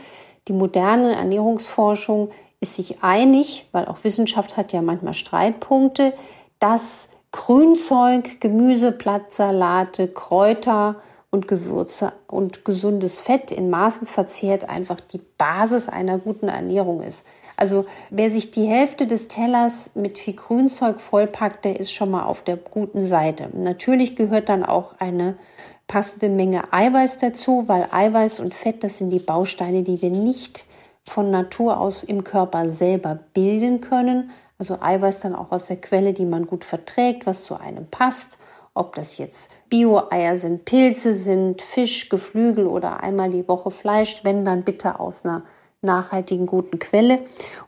die 0.49 0.53
moderne 0.53 1.15
Ernährungsforschung 1.15 2.31
ist 2.63 2.77
sich 2.77 3.03
einig, 3.03 3.67
weil 3.73 3.87
auch 3.87 4.05
Wissenschaft 4.05 4.57
hat 4.57 4.73
ja 4.73 4.81
manchmal 4.81 5.15
Streitpunkte, 5.15 6.15
dass 6.61 7.09
Grünzeug, 7.33 8.41
Gemüse, 8.41 8.93
Blattsalate, 8.93 10.09
Kräuter 10.09 10.97
und 11.31 11.49
Gewürze 11.49 12.13
und 12.29 12.65
gesundes 12.65 13.19
Fett 13.19 13.51
in 13.51 13.69
Maßen 13.69 14.07
verzehrt 14.07 14.69
einfach 14.69 15.01
die 15.01 15.21
Basis 15.39 15.89
einer 15.89 16.19
guten 16.19 16.49
Ernährung 16.49 17.03
ist. 17.03 17.27
Also 17.57 17.87
wer 18.11 18.31
sich 18.31 18.51
die 18.51 18.67
Hälfte 18.67 19.07
des 19.07 19.29
Tellers 19.29 19.93
mit 19.95 20.19
viel 20.19 20.35
Grünzeug 20.35 21.01
vollpackt, 21.01 21.65
der 21.65 21.81
ist 21.81 21.93
schon 21.93 22.11
mal 22.11 22.25
auf 22.25 22.43
der 22.43 22.57
guten 22.57 23.03
Seite. 23.03 23.49
Natürlich 23.57 24.15
gehört 24.15 24.49
dann 24.49 24.63
auch 24.63 24.95
eine 24.99 25.37
passende 25.89 26.29
Menge 26.29 26.73
Eiweiß 26.73 27.19
dazu, 27.19 27.65
weil 27.67 27.87
Eiweiß 27.91 28.41
und 28.41 28.55
Fett, 28.55 28.85
das 28.85 28.99
sind 28.99 29.11
die 29.11 29.19
Bausteine, 29.19 29.83
die 29.83 30.01
wir 30.01 30.11
nicht 30.11 30.67
von 31.09 31.31
Natur 31.31 31.81
aus 31.81 32.03
im 32.03 32.25
Körper 32.25 32.69
selber 32.69 33.19
bilden 33.35 33.81
können. 33.81 34.31
Also 34.59 34.79
Eiweiß 34.81 35.21
dann 35.21 35.35
auch 35.35 35.51
aus 35.51 35.67
der 35.67 35.81
Quelle, 35.81 36.13
die 36.13 36.27
man 36.27 36.47
gut 36.47 36.65
verträgt, 36.65 37.27
was 37.27 37.45
zu 37.45 37.59
einem 37.59 37.87
passt. 37.87 38.39
Ob 38.75 38.95
das 38.95 39.19
jetzt 39.19 39.51
Bio-Eier 39.69 40.39
sind, 40.39 40.65
Pilze 40.65 41.13
sind, 41.13 41.61
Fisch, 41.61 42.09
Geflügel 42.09 42.67
oder 42.67 43.03
einmal 43.03 43.31
die 43.31 43.47
Woche 43.47 43.71
Fleisch, 43.71 44.21
wenn 44.25 44.45
dann 44.45 44.63
bitte 44.63 44.99
aus 44.99 45.25
einer 45.25 45.43
nachhaltigen 45.83 46.47
guten 46.47 46.79
Quelle. 46.79 47.19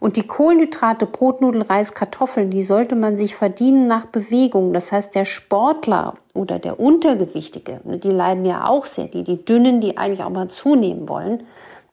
Und 0.01 0.17
die 0.17 0.27
Kohlenhydrate, 0.27 1.05
Brotnudeln, 1.05 1.63
Reis, 1.63 1.95
Kartoffeln, 1.95 2.51
die 2.51 2.63
sollte 2.63 2.95
man 2.95 3.19
sich 3.19 3.35
verdienen 3.35 3.87
nach 3.87 4.07
Bewegung. 4.07 4.73
Das 4.73 4.93
heißt, 4.93 5.15
der 5.15 5.25
Sportler 5.25 6.15
oder 6.33 6.59
der 6.59 6.79
Untergewichtige, 6.79 7.81
ne, 7.85 7.99
die 7.99 8.11
leiden 8.11 8.45
ja 8.45 8.69
auch 8.69 8.87
sehr, 8.87 9.07
die, 9.07 9.25
die 9.25 9.45
Dünnen, 9.45 9.81
die 9.81 9.99
eigentlich 9.99 10.23
auch 10.23 10.31
mal 10.31 10.49
zunehmen 10.49 11.09
wollen, 11.09 11.43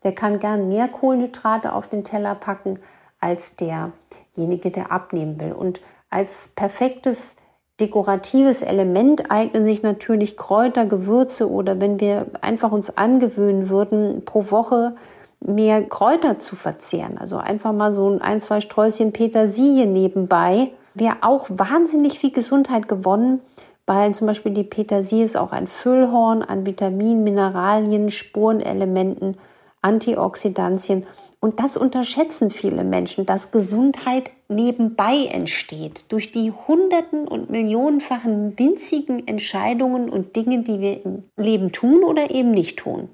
der 0.04 0.14
kann 0.14 0.40
gern 0.40 0.68
mehr 0.68 0.88
Kohlenhydrate 0.88 1.74
auf 1.74 1.88
den 1.88 2.04
Teller 2.04 2.36
packen 2.36 2.80
als 3.20 3.56
derjenige, 3.56 4.72
der 4.72 4.92
abnehmen 4.92 5.40
will. 5.40 5.54
Und 5.54 5.80
als 6.10 6.54
perfektes 6.56 7.36
dekoratives 7.80 8.62
Element 8.62 9.32
eignen 9.32 9.66
sich 9.66 9.84
natürlich 9.84 10.38
Kräuter, 10.38 10.86
Gewürze 10.86 11.50
oder 11.50 11.80
wenn 11.80 12.00
wir 12.00 12.28
einfach 12.42 12.72
uns 12.72 12.96
angewöhnen 12.98 13.70
würden, 13.70 14.24
pro 14.26 14.52
Woche 14.52 14.96
mehr 15.40 15.84
Kräuter 15.84 16.40
zu 16.40 16.56
verzehren. 16.56 17.18
Also 17.18 17.38
einfach 17.38 17.74
mal 17.74 17.94
so 17.94 18.20
ein, 18.22 18.40
zwei 18.42 18.62
Sträußchen 18.62 19.12
Petersilie 19.12 19.88
nebenbei. 19.88 20.72
Wäre 20.94 21.18
auch 21.22 21.48
wahnsinnig 21.50 22.20
viel 22.20 22.32
Gesundheit 22.32 22.88
gewonnen, 22.88 23.42
weil 23.88 24.14
zum 24.14 24.28
Beispiel 24.28 24.54
die 24.54 24.64
Petersilie 24.64 25.26
ist 25.26 25.38
auch 25.38 25.52
ein 25.52 25.68
Füllhorn 25.68 26.44
an 26.44 26.66
Vitaminen, 26.66 27.24
Mineralien, 27.24 28.12
Spurenelementen, 28.12 29.38
Antioxidantien. 29.82 31.06
Und 31.40 31.60
das 31.60 31.76
unterschätzen 31.76 32.52
viele 32.52 32.84
Menschen, 32.84 33.26
dass 33.26 33.52
Gesundheit 33.52 34.32
nebenbei 34.48 35.26
entsteht 35.32 36.06
durch 36.10 36.32
die 36.32 36.52
hunderten 36.52 37.28
und 37.28 37.50
millionenfachen 37.50 38.58
winzigen 38.60 39.28
Entscheidungen 39.28 40.10
und 40.10 40.36
Dinge, 40.36 40.62
die 40.64 40.80
wir 40.80 41.04
im 41.04 41.24
Leben 41.38 41.72
tun 41.72 42.04
oder 42.04 42.30
eben 42.30 42.52
nicht 42.52 42.78
tun. 42.78 43.10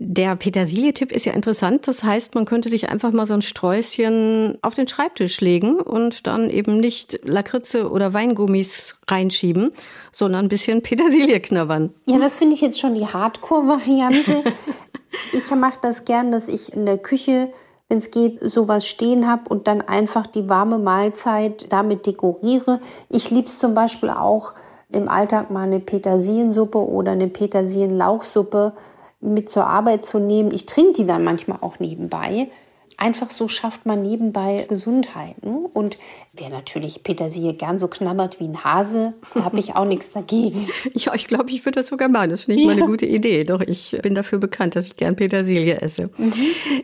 Der 0.00 0.36
Petersilie-Tipp 0.36 1.10
ist 1.10 1.26
ja 1.26 1.32
interessant. 1.32 1.88
Das 1.88 2.04
heißt, 2.04 2.36
man 2.36 2.44
könnte 2.44 2.68
sich 2.68 2.88
einfach 2.88 3.10
mal 3.10 3.26
so 3.26 3.34
ein 3.34 3.42
Sträußchen 3.42 4.56
auf 4.62 4.74
den 4.74 4.86
Schreibtisch 4.86 5.40
legen 5.40 5.80
und 5.80 6.28
dann 6.28 6.50
eben 6.50 6.78
nicht 6.78 7.18
Lakritze 7.24 7.90
oder 7.90 8.14
Weingummis 8.14 9.00
reinschieben, 9.08 9.72
sondern 10.12 10.46
ein 10.46 10.48
bisschen 10.48 10.82
Petersilie 10.82 11.40
knabbern. 11.40 11.92
Ja, 12.06 12.18
das 12.18 12.34
finde 12.34 12.54
ich 12.54 12.60
jetzt 12.60 12.78
schon 12.78 12.94
die 12.94 13.06
Hardcore-Variante. 13.06 14.44
ich 15.32 15.50
mache 15.50 15.80
das 15.82 16.04
gern, 16.04 16.30
dass 16.30 16.46
ich 16.46 16.72
in 16.72 16.86
der 16.86 16.98
Küche, 16.98 17.52
wenn 17.88 17.98
es 17.98 18.12
geht, 18.12 18.38
sowas 18.40 18.86
stehen 18.86 19.26
habe 19.26 19.48
und 19.48 19.66
dann 19.66 19.80
einfach 19.80 20.28
die 20.28 20.48
warme 20.48 20.78
Mahlzeit 20.78 21.66
damit 21.70 22.06
dekoriere. 22.06 22.80
Ich 23.08 23.30
liebe 23.30 23.48
es 23.48 23.58
zum 23.58 23.74
Beispiel 23.74 24.10
auch 24.10 24.54
im 24.92 25.08
Alltag 25.08 25.50
mal 25.50 25.64
eine 25.64 25.80
Petersiliensuppe 25.80 26.78
oder 26.78 27.12
eine 27.12 27.26
Petersilienlauchsuppe 27.26 28.74
mit 29.20 29.48
zur 29.50 29.66
Arbeit 29.66 30.06
zu 30.06 30.18
nehmen. 30.18 30.52
Ich 30.52 30.66
trinke 30.66 30.92
die 30.92 31.06
dann 31.06 31.24
manchmal 31.24 31.58
auch 31.60 31.78
nebenbei. 31.78 32.48
Einfach 32.96 33.30
so 33.30 33.48
schafft 33.48 33.86
man 33.86 34.02
nebenbei 34.02 34.66
Gesundheit. 34.68 35.36
Und 35.42 35.96
wer 36.38 36.50
natürlich 36.50 37.02
Petersilie 37.02 37.54
gern 37.54 37.78
so 37.78 37.88
knabbert 37.88 38.40
wie 38.40 38.44
ein 38.44 38.64
Hase, 38.64 39.14
da 39.34 39.44
habe 39.44 39.58
ich 39.58 39.76
auch 39.76 39.84
nichts 39.86 40.10
dagegen. 40.12 40.68
Ja, 40.94 41.14
ich 41.14 41.26
glaube, 41.26 41.50
ich 41.50 41.64
würde 41.64 41.80
das 41.80 41.88
sogar 41.88 42.08
machen. 42.08 42.30
Das 42.30 42.42
finde 42.42 42.60
ich 42.60 42.66
ja. 42.66 42.72
mal 42.74 42.78
eine 42.78 42.86
gute 42.90 43.06
Idee. 43.06 43.44
Doch 43.44 43.60
ich 43.60 43.96
bin 44.02 44.14
dafür 44.14 44.38
bekannt, 44.38 44.76
dass 44.76 44.88
ich 44.88 44.96
gern 44.96 45.16
Petersilie 45.16 45.80
esse. 45.80 46.10
Mhm. 46.16 46.34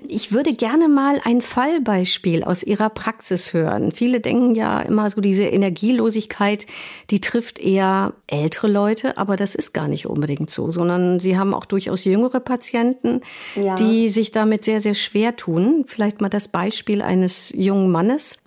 Ich 0.09 0.33
würde 0.33 0.53
gerne 0.53 0.89
mal 0.89 1.21
ein 1.25 1.43
Fallbeispiel 1.43 2.45
aus 2.45 2.63
Ihrer 2.63 2.91
Praxis 2.91 3.53
hören. 3.53 3.93
Viele 3.93 4.21
denken 4.21 4.55
ja 4.55 4.81
immer 4.81 5.11
so, 5.11 5.21
diese 5.21 5.45
Energielosigkeit, 5.45 6.67
die 7.11 7.21
trifft 7.21 7.59
eher 7.59 8.15
ältere 8.27 8.69
Leute, 8.69 9.19
aber 9.19 9.37
das 9.37 9.55
ist 9.55 9.75
gar 9.75 9.89
nicht 9.89 10.07
unbedingt 10.07 10.51
so, 10.51 10.71
sondern 10.71 11.21
Sie 11.21 11.37
haben 11.37 11.55
auch 11.55 11.67
durchaus 11.67 12.05
jüngere 12.05 12.41
Patienten, 12.41 13.21
ja. 13.57 13.75
die 13.75 14.09
sich 14.09 14.31
damit 14.31 14.65
sehr, 14.65 14.81
sehr 14.81 14.95
schwer 14.95 15.37
tun. 15.37 15.85
Vielleicht 15.87 16.15
vielleicht 16.15 16.21
mal 16.21 16.29
das 16.29 16.49
Beispiel 16.49 17.03
eines 17.03 17.51
jungen 17.55 17.91
Mannes? 17.91 18.39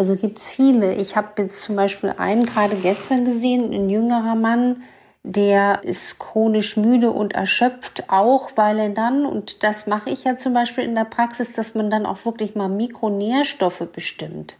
Also 0.00 0.16
gibt 0.16 0.38
es 0.38 0.48
viele. 0.48 0.94
Ich 0.94 1.14
habe 1.14 1.42
jetzt 1.42 1.60
zum 1.60 1.76
Beispiel 1.76 2.14
einen 2.16 2.46
gerade 2.46 2.74
gestern 2.76 3.26
gesehen, 3.26 3.70
ein 3.70 3.90
jüngerer 3.90 4.34
Mann, 4.34 4.82
der 5.24 5.84
ist 5.84 6.18
chronisch 6.18 6.78
müde 6.78 7.10
und 7.10 7.34
erschöpft, 7.34 8.04
auch 8.08 8.52
weil 8.56 8.78
er 8.78 8.88
dann, 8.88 9.26
und 9.26 9.62
das 9.62 9.86
mache 9.86 10.08
ich 10.08 10.24
ja 10.24 10.38
zum 10.38 10.54
Beispiel 10.54 10.84
in 10.84 10.94
der 10.94 11.04
Praxis, 11.04 11.52
dass 11.52 11.74
man 11.74 11.90
dann 11.90 12.06
auch 12.06 12.24
wirklich 12.24 12.54
mal 12.54 12.70
Mikronährstoffe 12.70 13.86
bestimmt. 13.92 14.56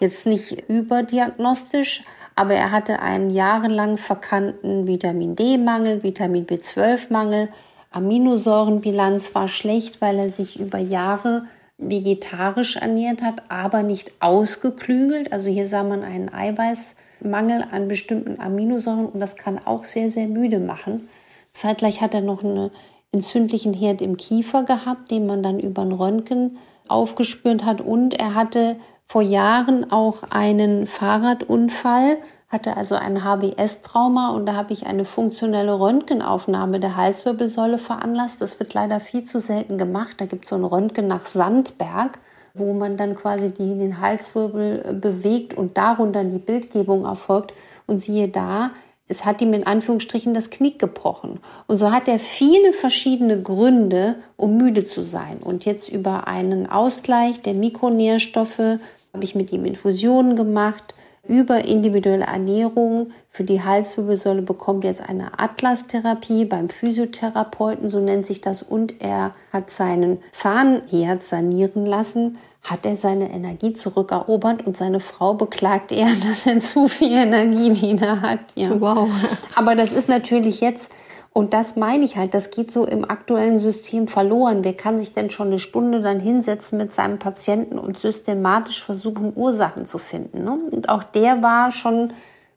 Jetzt 0.00 0.26
nicht 0.26 0.68
überdiagnostisch, 0.68 2.04
aber 2.36 2.52
er 2.52 2.70
hatte 2.70 3.00
einen 3.00 3.30
jahrelang 3.30 3.96
verkannten 3.96 4.86
Vitamin 4.86 5.34
D-Mangel, 5.34 6.02
Vitamin 6.02 6.46
B12-Mangel, 6.46 7.48
Aminosäurenbilanz 7.90 9.34
war 9.34 9.48
schlecht, 9.48 10.02
weil 10.02 10.18
er 10.18 10.28
sich 10.28 10.60
über 10.60 10.76
Jahre 10.76 11.46
vegetarisch 11.88 12.76
ernährt 12.76 13.22
hat, 13.22 13.42
aber 13.48 13.82
nicht 13.82 14.12
ausgeklügelt. 14.20 15.32
Also 15.32 15.50
hier 15.50 15.66
sah 15.68 15.82
man 15.82 16.02
einen 16.02 16.32
Eiweißmangel 16.32 17.64
an 17.70 17.88
bestimmten 17.88 18.40
Aminosäuren 18.40 19.06
und 19.06 19.20
das 19.20 19.36
kann 19.36 19.58
auch 19.64 19.84
sehr, 19.84 20.10
sehr 20.10 20.26
müde 20.26 20.60
machen. 20.60 21.08
Zeitgleich 21.52 22.00
hat 22.00 22.14
er 22.14 22.20
noch 22.20 22.42
einen 22.42 22.70
entzündlichen 23.12 23.74
Herd 23.74 24.02
im 24.02 24.16
Kiefer 24.16 24.64
gehabt, 24.64 25.10
den 25.10 25.26
man 25.26 25.42
dann 25.42 25.60
über 25.60 25.82
ein 25.82 25.92
Röntgen 25.92 26.58
aufgespürt 26.88 27.64
hat 27.64 27.80
und 27.80 28.14
er 28.14 28.34
hatte 28.34 28.76
vor 29.06 29.22
Jahren 29.22 29.90
auch 29.90 30.24
einen 30.30 30.86
Fahrradunfall, 30.86 32.18
hatte 32.54 32.78
also 32.78 32.94
ein 32.94 33.22
HBS-Trauma 33.22 34.30
und 34.30 34.46
da 34.46 34.54
habe 34.54 34.72
ich 34.72 34.86
eine 34.86 35.04
funktionelle 35.04 35.78
Röntgenaufnahme 35.78 36.80
der 36.80 36.96
Halswirbelsäule 36.96 37.78
veranlasst. 37.78 38.40
Das 38.40 38.58
wird 38.58 38.72
leider 38.72 39.00
viel 39.00 39.24
zu 39.24 39.40
selten 39.40 39.76
gemacht. 39.76 40.14
Da 40.18 40.24
gibt 40.24 40.44
es 40.44 40.50
so 40.50 40.56
ein 40.56 40.64
Röntgen 40.64 41.06
nach 41.06 41.26
Sandberg, 41.26 42.18
wo 42.54 42.72
man 42.72 42.96
dann 42.96 43.16
quasi 43.16 43.50
die, 43.50 43.76
den 43.76 44.00
Halswirbel 44.00 44.84
äh, 44.88 44.92
bewegt 44.94 45.52
und 45.52 45.76
darunter 45.76 46.24
die 46.24 46.38
Bildgebung 46.38 47.04
erfolgt. 47.04 47.52
Und 47.86 48.00
siehe 48.00 48.28
da, 48.28 48.70
es 49.08 49.26
hat 49.26 49.42
ihm 49.42 49.52
in 49.52 49.66
Anführungsstrichen 49.66 50.32
das 50.32 50.48
Knick 50.48 50.78
gebrochen. 50.78 51.40
Und 51.66 51.76
so 51.76 51.92
hat 51.92 52.08
er 52.08 52.18
viele 52.18 52.72
verschiedene 52.72 53.42
Gründe, 53.42 54.14
um 54.36 54.56
müde 54.56 54.86
zu 54.86 55.02
sein. 55.02 55.38
Und 55.44 55.66
jetzt 55.66 55.90
über 55.90 56.26
einen 56.26 56.70
Ausgleich 56.70 57.42
der 57.42 57.52
Mikronährstoffe 57.52 58.78
habe 59.12 59.24
ich 59.24 59.34
mit 59.34 59.52
ihm 59.52 59.66
Infusionen 59.66 60.36
gemacht 60.36 60.94
über 61.26 61.64
individuelle 61.64 62.24
Ernährung 62.24 63.12
für 63.30 63.44
die 63.44 63.62
Halswirbelsäule 63.62 64.42
bekommt 64.42 64.84
jetzt 64.84 65.08
eine 65.08 65.38
Atlas-Therapie 65.38 66.44
beim 66.44 66.68
Physiotherapeuten, 66.68 67.88
so 67.88 67.98
nennt 68.00 68.26
sich 68.26 68.40
das, 68.40 68.62
und 68.62 69.00
er 69.00 69.34
hat 69.52 69.70
seinen 69.70 70.18
Zahnherd 70.32 71.24
sanieren 71.24 71.86
lassen, 71.86 72.38
hat 72.62 72.86
er 72.86 72.96
seine 72.96 73.30
Energie 73.30 73.74
zurückerobert 73.74 74.66
und 74.66 74.76
seine 74.76 75.00
Frau 75.00 75.34
beklagt 75.34 75.92
er, 75.92 76.08
dass 76.28 76.46
er 76.46 76.60
zu 76.60 76.88
viel 76.88 77.12
Energie 77.12 77.80
wieder 77.80 78.20
hat. 78.20 78.40
Ja. 78.54 78.80
Wow. 78.80 79.08
Aber 79.54 79.74
das 79.74 79.92
ist 79.92 80.08
natürlich 80.08 80.60
jetzt 80.60 80.90
Und 81.36 81.52
das 81.52 81.74
meine 81.74 82.04
ich 82.04 82.16
halt, 82.16 82.32
das 82.32 82.50
geht 82.50 82.70
so 82.70 82.86
im 82.86 83.04
aktuellen 83.04 83.58
System 83.58 84.06
verloren. 84.06 84.62
Wer 84.62 84.74
kann 84.74 85.00
sich 85.00 85.14
denn 85.14 85.30
schon 85.30 85.48
eine 85.48 85.58
Stunde 85.58 86.00
dann 86.00 86.20
hinsetzen 86.20 86.78
mit 86.78 86.94
seinem 86.94 87.18
Patienten 87.18 87.76
und 87.76 87.98
systematisch 87.98 88.84
versuchen, 88.84 89.32
Ursachen 89.34 89.84
zu 89.84 89.98
finden? 89.98 90.44
Ne? 90.44 90.56
Und 90.70 90.88
auch 90.88 91.02
der 91.02 91.42
war 91.42 91.72
schon 91.72 92.12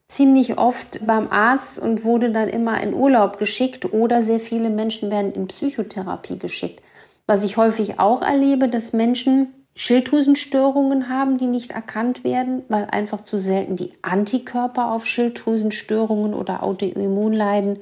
ziemlich 0.07 0.59
oft 0.59 1.07
beim 1.07 1.31
Arzt 1.31 1.79
und 1.79 2.03
wurde 2.03 2.31
dann 2.31 2.49
immer 2.49 2.79
in 2.83 2.93
Urlaub 2.93 3.39
geschickt 3.39 3.91
oder 3.91 4.21
sehr 4.21 4.39
viele 4.39 4.69
Menschen 4.69 5.09
werden 5.09 5.33
in 5.33 5.47
Psychotherapie 5.47 6.37
geschickt. 6.37 6.83
Was 7.25 7.43
ich 7.43 7.57
häufig 7.57 7.99
auch 7.99 8.21
erlebe, 8.21 8.69
dass 8.69 8.93
Menschen 8.93 9.47
Schilddrüsenstörungen 9.73 11.09
haben, 11.09 11.39
die 11.39 11.47
nicht 11.47 11.71
erkannt 11.71 12.23
werden, 12.23 12.61
weil 12.69 12.85
einfach 12.85 13.21
zu 13.21 13.39
selten 13.39 13.75
die 13.75 13.93
Antikörper 14.03 14.91
auf 14.91 15.07
Schilddrüsenstörungen 15.07 16.35
oder 16.35 16.61
Autoimmunleiden 16.61 17.79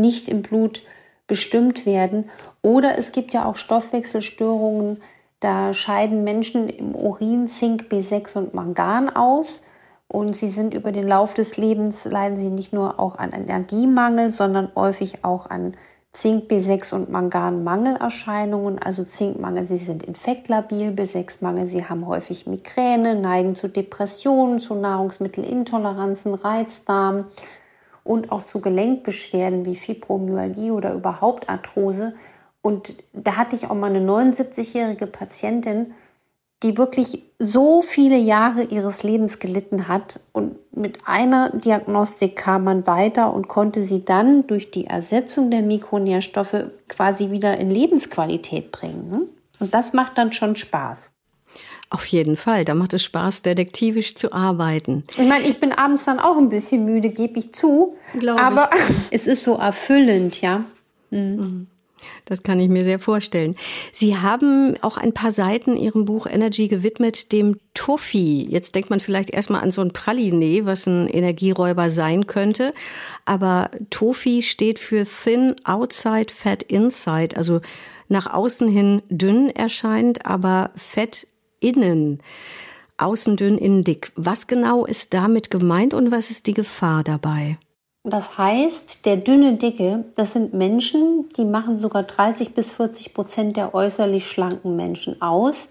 nicht 0.00 0.28
im 0.28 0.42
Blut 0.42 0.82
bestimmt 1.26 1.86
werden. 1.86 2.30
Oder 2.62 2.98
es 2.98 3.12
gibt 3.12 3.34
ja 3.34 3.44
auch 3.44 3.56
Stoffwechselstörungen, 3.56 5.00
da 5.40 5.72
scheiden 5.72 6.24
Menschen 6.24 6.68
im 6.68 6.94
Urin 6.94 7.48
Zink, 7.48 7.86
B6 7.90 8.36
und 8.36 8.54
Mangan 8.54 9.08
aus. 9.14 9.62
Und 10.08 10.34
sie 10.34 10.48
sind 10.48 10.74
über 10.74 10.90
den 10.90 11.06
Lauf 11.06 11.34
des 11.34 11.58
Lebens, 11.58 12.06
leiden 12.06 12.38
sie 12.38 12.48
nicht 12.48 12.72
nur 12.72 12.98
auch 12.98 13.18
an 13.18 13.32
Energiemangel, 13.32 14.30
sondern 14.30 14.70
häufig 14.74 15.22
auch 15.22 15.48
an 15.50 15.74
Zink, 16.12 16.50
B6 16.50 16.94
und 16.94 17.10
Manganmangelerscheinungen. 17.10 18.78
Also 18.78 19.04
Zinkmangel, 19.04 19.66
sie 19.66 19.76
sind 19.76 20.02
infektlabil, 20.02 20.90
B6-Mangel, 20.90 21.68
sie 21.68 21.84
haben 21.84 22.06
häufig 22.06 22.46
Migräne, 22.46 23.14
neigen 23.14 23.54
zu 23.54 23.68
Depressionen, 23.68 24.60
zu 24.60 24.74
Nahrungsmittelintoleranzen, 24.74 26.34
Reizdarm 26.34 27.26
und 28.08 28.32
auch 28.32 28.46
zu 28.46 28.62
Gelenkbeschwerden 28.62 29.66
wie 29.66 29.76
Fibromyalgie 29.76 30.70
oder 30.70 30.94
überhaupt 30.94 31.50
Arthrose. 31.50 32.14
Und 32.62 32.94
da 33.12 33.36
hatte 33.36 33.54
ich 33.54 33.66
auch 33.68 33.74
mal 33.74 33.94
eine 33.94 34.00
79-jährige 34.00 35.06
Patientin, 35.06 35.92
die 36.62 36.78
wirklich 36.78 37.22
so 37.38 37.82
viele 37.82 38.16
Jahre 38.16 38.64
ihres 38.64 39.02
Lebens 39.02 39.40
gelitten 39.40 39.88
hat. 39.88 40.20
Und 40.32 40.56
mit 40.74 41.00
einer 41.04 41.50
Diagnostik 41.50 42.36
kam 42.36 42.64
man 42.64 42.86
weiter 42.86 43.34
und 43.34 43.46
konnte 43.46 43.82
sie 43.82 44.06
dann 44.06 44.46
durch 44.46 44.70
die 44.70 44.86
Ersetzung 44.86 45.50
der 45.50 45.62
Mikronährstoffe 45.62 46.64
quasi 46.88 47.30
wieder 47.30 47.58
in 47.58 47.70
Lebensqualität 47.70 48.72
bringen. 48.72 49.10
Ne? 49.10 49.20
Und 49.60 49.74
das 49.74 49.92
macht 49.92 50.16
dann 50.16 50.32
schon 50.32 50.56
Spaß. 50.56 51.12
Auf 51.90 52.04
jeden 52.06 52.36
Fall, 52.36 52.66
da 52.66 52.74
macht 52.74 52.92
es 52.92 53.02
Spaß, 53.02 53.42
detektivisch 53.42 54.14
zu 54.14 54.32
arbeiten. 54.32 55.04
Ich 55.16 55.26
meine, 55.26 55.46
ich 55.46 55.58
bin 55.58 55.72
abends 55.72 56.04
dann 56.04 56.18
auch 56.20 56.36
ein 56.36 56.50
bisschen 56.50 56.84
müde, 56.84 57.08
gebe 57.08 57.38
ich 57.38 57.52
zu. 57.54 57.96
Glaube 58.18 58.40
aber 58.40 58.70
ich. 58.74 58.94
es 59.10 59.26
ist 59.26 59.42
so 59.42 59.56
erfüllend, 59.56 60.40
ja. 60.42 60.64
Mhm. 61.10 61.66
Das 62.26 62.42
kann 62.42 62.60
ich 62.60 62.68
mir 62.68 62.84
sehr 62.84 62.98
vorstellen. 62.98 63.56
Sie 63.90 64.18
haben 64.18 64.76
auch 64.82 64.98
ein 64.98 65.14
paar 65.14 65.32
Seiten 65.32 65.76
Ihrem 65.76 66.04
Buch 66.04 66.26
Energy 66.26 66.68
gewidmet 66.68 67.32
dem 67.32 67.56
Toffee. 67.74 68.46
Jetzt 68.48 68.74
denkt 68.74 68.90
man 68.90 69.00
vielleicht 69.00 69.30
erstmal 69.30 69.62
an 69.62 69.72
so 69.72 69.80
ein 69.80 69.92
Praline, 69.92 70.66
was 70.66 70.86
ein 70.86 71.08
Energieräuber 71.08 71.90
sein 71.90 72.26
könnte. 72.26 72.74
Aber 73.24 73.70
Toffee 73.90 74.42
steht 74.42 74.78
für 74.78 75.06
Thin 75.06 75.54
Outside, 75.64 76.32
Fat 76.32 76.62
Inside. 76.64 77.36
Also 77.36 77.60
nach 78.08 78.32
außen 78.32 78.68
hin 78.68 79.02
dünn 79.08 79.50
erscheint, 79.50 80.26
aber 80.26 80.70
fett 80.76 81.26
innen. 81.60 82.20
Außen 82.96 83.36
dünn, 83.36 83.58
innen 83.58 83.84
dick. 83.84 84.12
Was 84.16 84.46
genau 84.46 84.84
ist 84.84 85.14
damit 85.14 85.50
gemeint 85.50 85.94
und 85.94 86.10
was 86.10 86.30
ist 86.30 86.46
die 86.46 86.54
Gefahr 86.54 87.04
dabei? 87.04 87.58
Das 88.04 88.38
heißt, 88.38 89.04
der 89.06 89.16
dünne 89.16 89.56
Dicke, 89.56 90.04
das 90.16 90.32
sind 90.32 90.54
Menschen, 90.54 91.28
die 91.36 91.44
machen 91.44 91.78
sogar 91.78 92.04
30 92.04 92.54
bis 92.54 92.70
40 92.72 93.12
Prozent 93.12 93.56
der 93.56 93.74
äußerlich 93.74 94.28
schlanken 94.28 94.76
Menschen 94.76 95.20
aus. 95.20 95.68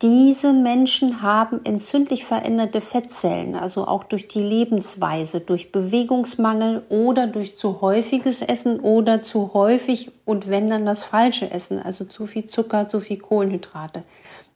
Diese 0.00 0.52
Menschen 0.52 1.22
haben 1.22 1.60
entzündlich 1.64 2.24
veränderte 2.24 2.80
Fettzellen, 2.80 3.56
also 3.56 3.86
auch 3.88 4.04
durch 4.04 4.28
die 4.28 4.42
Lebensweise, 4.42 5.40
durch 5.40 5.72
Bewegungsmangel 5.72 6.84
oder 6.88 7.26
durch 7.26 7.56
zu 7.58 7.80
häufiges 7.80 8.40
Essen 8.40 8.78
oder 8.78 9.22
zu 9.22 9.54
häufig 9.54 10.12
und 10.24 10.48
wenn 10.48 10.70
dann 10.70 10.86
das 10.86 11.02
falsche 11.02 11.50
Essen, 11.50 11.80
also 11.82 12.04
zu 12.04 12.26
viel 12.26 12.46
Zucker, 12.46 12.86
zu 12.86 13.00
viel 13.00 13.18
Kohlenhydrate. 13.18 14.04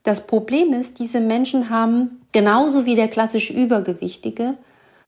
Das 0.03 0.25
Problem 0.27 0.71
ist, 0.71 0.99
diese 0.99 1.19
Menschen 1.19 1.69
haben 1.69 2.21
genauso 2.31 2.85
wie 2.85 2.95
der 2.95 3.09
klassisch 3.09 3.49
Übergewichtige 3.49 4.55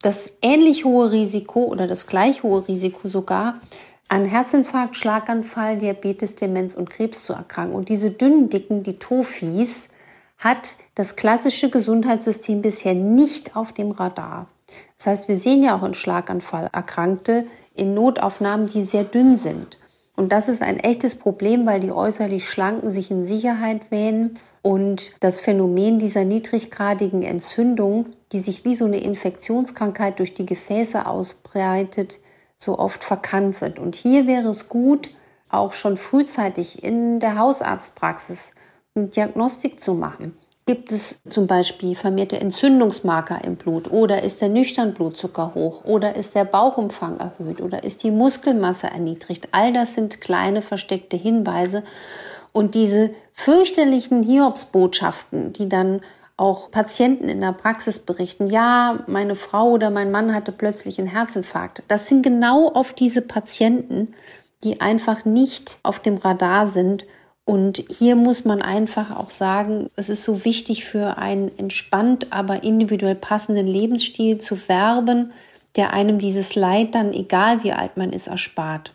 das 0.05 0.29
ähnlich 0.43 0.85
hohe 0.85 1.11
Risiko 1.11 1.63
oder 1.63 1.87
das 1.87 2.05
gleich 2.05 2.43
hohe 2.43 2.67
Risiko 2.67 3.07
sogar, 3.07 3.59
an 4.07 4.25
Herzinfarkt, 4.25 4.95
Schlaganfall, 4.95 5.79
Diabetes, 5.79 6.35
Demenz 6.35 6.75
und 6.75 6.91
Krebs 6.91 7.23
zu 7.23 7.33
erkranken. 7.33 7.75
Und 7.75 7.89
diese 7.89 8.11
dünnen 8.11 8.51
Dicken, 8.51 8.83
die 8.83 8.99
Tofis, 8.99 9.87
hat 10.37 10.75
das 10.95 11.15
klassische 11.15 11.69
Gesundheitssystem 11.69 12.61
bisher 12.61 12.93
nicht 12.93 13.55
auf 13.55 13.71
dem 13.71 13.91
Radar. 13.91 14.47
Das 14.97 15.07
heißt, 15.07 15.27
wir 15.27 15.37
sehen 15.37 15.63
ja 15.63 15.77
auch 15.77 15.83
in 15.83 15.93
Schlaganfall 15.93 16.69
Erkrankte 16.71 17.45
in 17.73 17.93
Notaufnahmen, 17.93 18.67
die 18.67 18.83
sehr 18.83 19.03
dünn 19.03 19.35
sind. 19.35 19.77
Und 20.15 20.31
das 20.31 20.47
ist 20.47 20.61
ein 20.61 20.79
echtes 20.79 21.15
Problem, 21.15 21.65
weil 21.65 21.81
die 21.81 21.91
äußerlich 21.91 22.49
Schlanken 22.49 22.89
sich 22.89 23.11
in 23.11 23.25
Sicherheit 23.25 23.91
wähnen 23.91 24.39
und 24.61 25.11
das 25.19 25.39
Phänomen 25.39 25.99
dieser 25.99 26.23
niedriggradigen 26.23 27.21
Entzündung, 27.21 28.07
die 28.31 28.39
sich 28.39 28.65
wie 28.65 28.75
so 28.75 28.85
eine 28.85 29.01
Infektionskrankheit 29.01 30.19
durch 30.19 30.33
die 30.33 30.45
Gefäße 30.45 31.05
ausbreitet, 31.05 32.19
so 32.57 32.79
oft 32.79 33.03
verkannt 33.03 33.61
wird. 33.61 33.77
Und 33.77 33.95
hier 33.95 34.25
wäre 34.25 34.49
es 34.49 34.69
gut, 34.69 35.11
auch 35.49 35.73
schon 35.73 35.97
frühzeitig 35.97 36.83
in 36.83 37.19
der 37.19 37.37
Hausarztpraxis 37.37 38.54
Diagnostik 38.95 39.81
zu 39.81 39.93
machen. 39.93 40.37
Gibt 40.67 40.91
es 40.91 41.19
zum 41.29 41.45
Beispiel 41.45 41.95
vermehrte 41.95 42.39
Entzündungsmarker 42.39 43.43
im 43.43 43.55
Blut 43.55 43.91
oder 43.91 44.23
ist 44.23 44.41
der 44.41 44.49
Nüchternblutzucker 44.49 45.53
hoch 45.53 45.83
oder 45.83 46.15
ist 46.15 46.33
der 46.33 46.45
Bauchumfang 46.45 47.19
erhöht 47.19 47.61
oder 47.61 47.83
ist 47.83 48.03
die 48.03 48.09
Muskelmasse 48.09 48.87
erniedrigt? 48.87 49.49
All 49.51 49.73
das 49.73 49.93
sind 49.93 50.21
kleine 50.21 50.61
versteckte 50.61 51.17
Hinweise 51.17 51.83
und 52.51 52.73
diese 52.73 53.11
fürchterlichen 53.33 54.23
Hiobsbotschaften, 54.23 55.53
die 55.53 55.69
dann 55.69 56.01
auch 56.37 56.71
Patienten 56.71 57.29
in 57.29 57.41
der 57.41 57.51
Praxis 57.51 57.99
berichten, 57.99 58.47
ja, 58.47 59.03
meine 59.07 59.35
Frau 59.35 59.71
oder 59.71 59.89
mein 59.89 60.09
Mann 60.09 60.33
hatte 60.33 60.51
plötzlich 60.51 60.99
einen 60.99 61.07
Herzinfarkt. 61.07 61.83
Das 61.89 62.07
sind 62.07 62.23
genau 62.23 62.69
auf 62.69 62.93
diese 62.93 63.21
Patienten, 63.21 64.13
die 64.63 64.81
einfach 64.81 65.25
nicht 65.25 65.77
auf 65.83 65.99
dem 65.99 66.17
Radar 66.17 66.67
sind. 66.67 67.05
Und 67.45 67.83
hier 67.89 68.15
muss 68.15 68.43
man 68.43 68.63
einfach 68.63 69.15
auch 69.15 69.29
sagen, 69.29 69.89
es 69.95 70.09
ist 70.09 70.23
so 70.23 70.43
wichtig 70.45 70.83
für 70.83 71.19
einen 71.19 71.55
entspannt, 71.59 72.27
aber 72.31 72.63
individuell 72.63 73.15
passenden 73.15 73.67
Lebensstil 73.67 74.39
zu 74.39 74.67
werben, 74.67 75.31
der 75.75 75.93
einem 75.93 76.17
dieses 76.17 76.55
Leid 76.55 76.95
dann, 76.95 77.13
egal 77.13 77.63
wie 77.63 77.71
alt 77.71 77.97
man 77.97 78.11
ist, 78.13 78.27
erspart. 78.27 78.93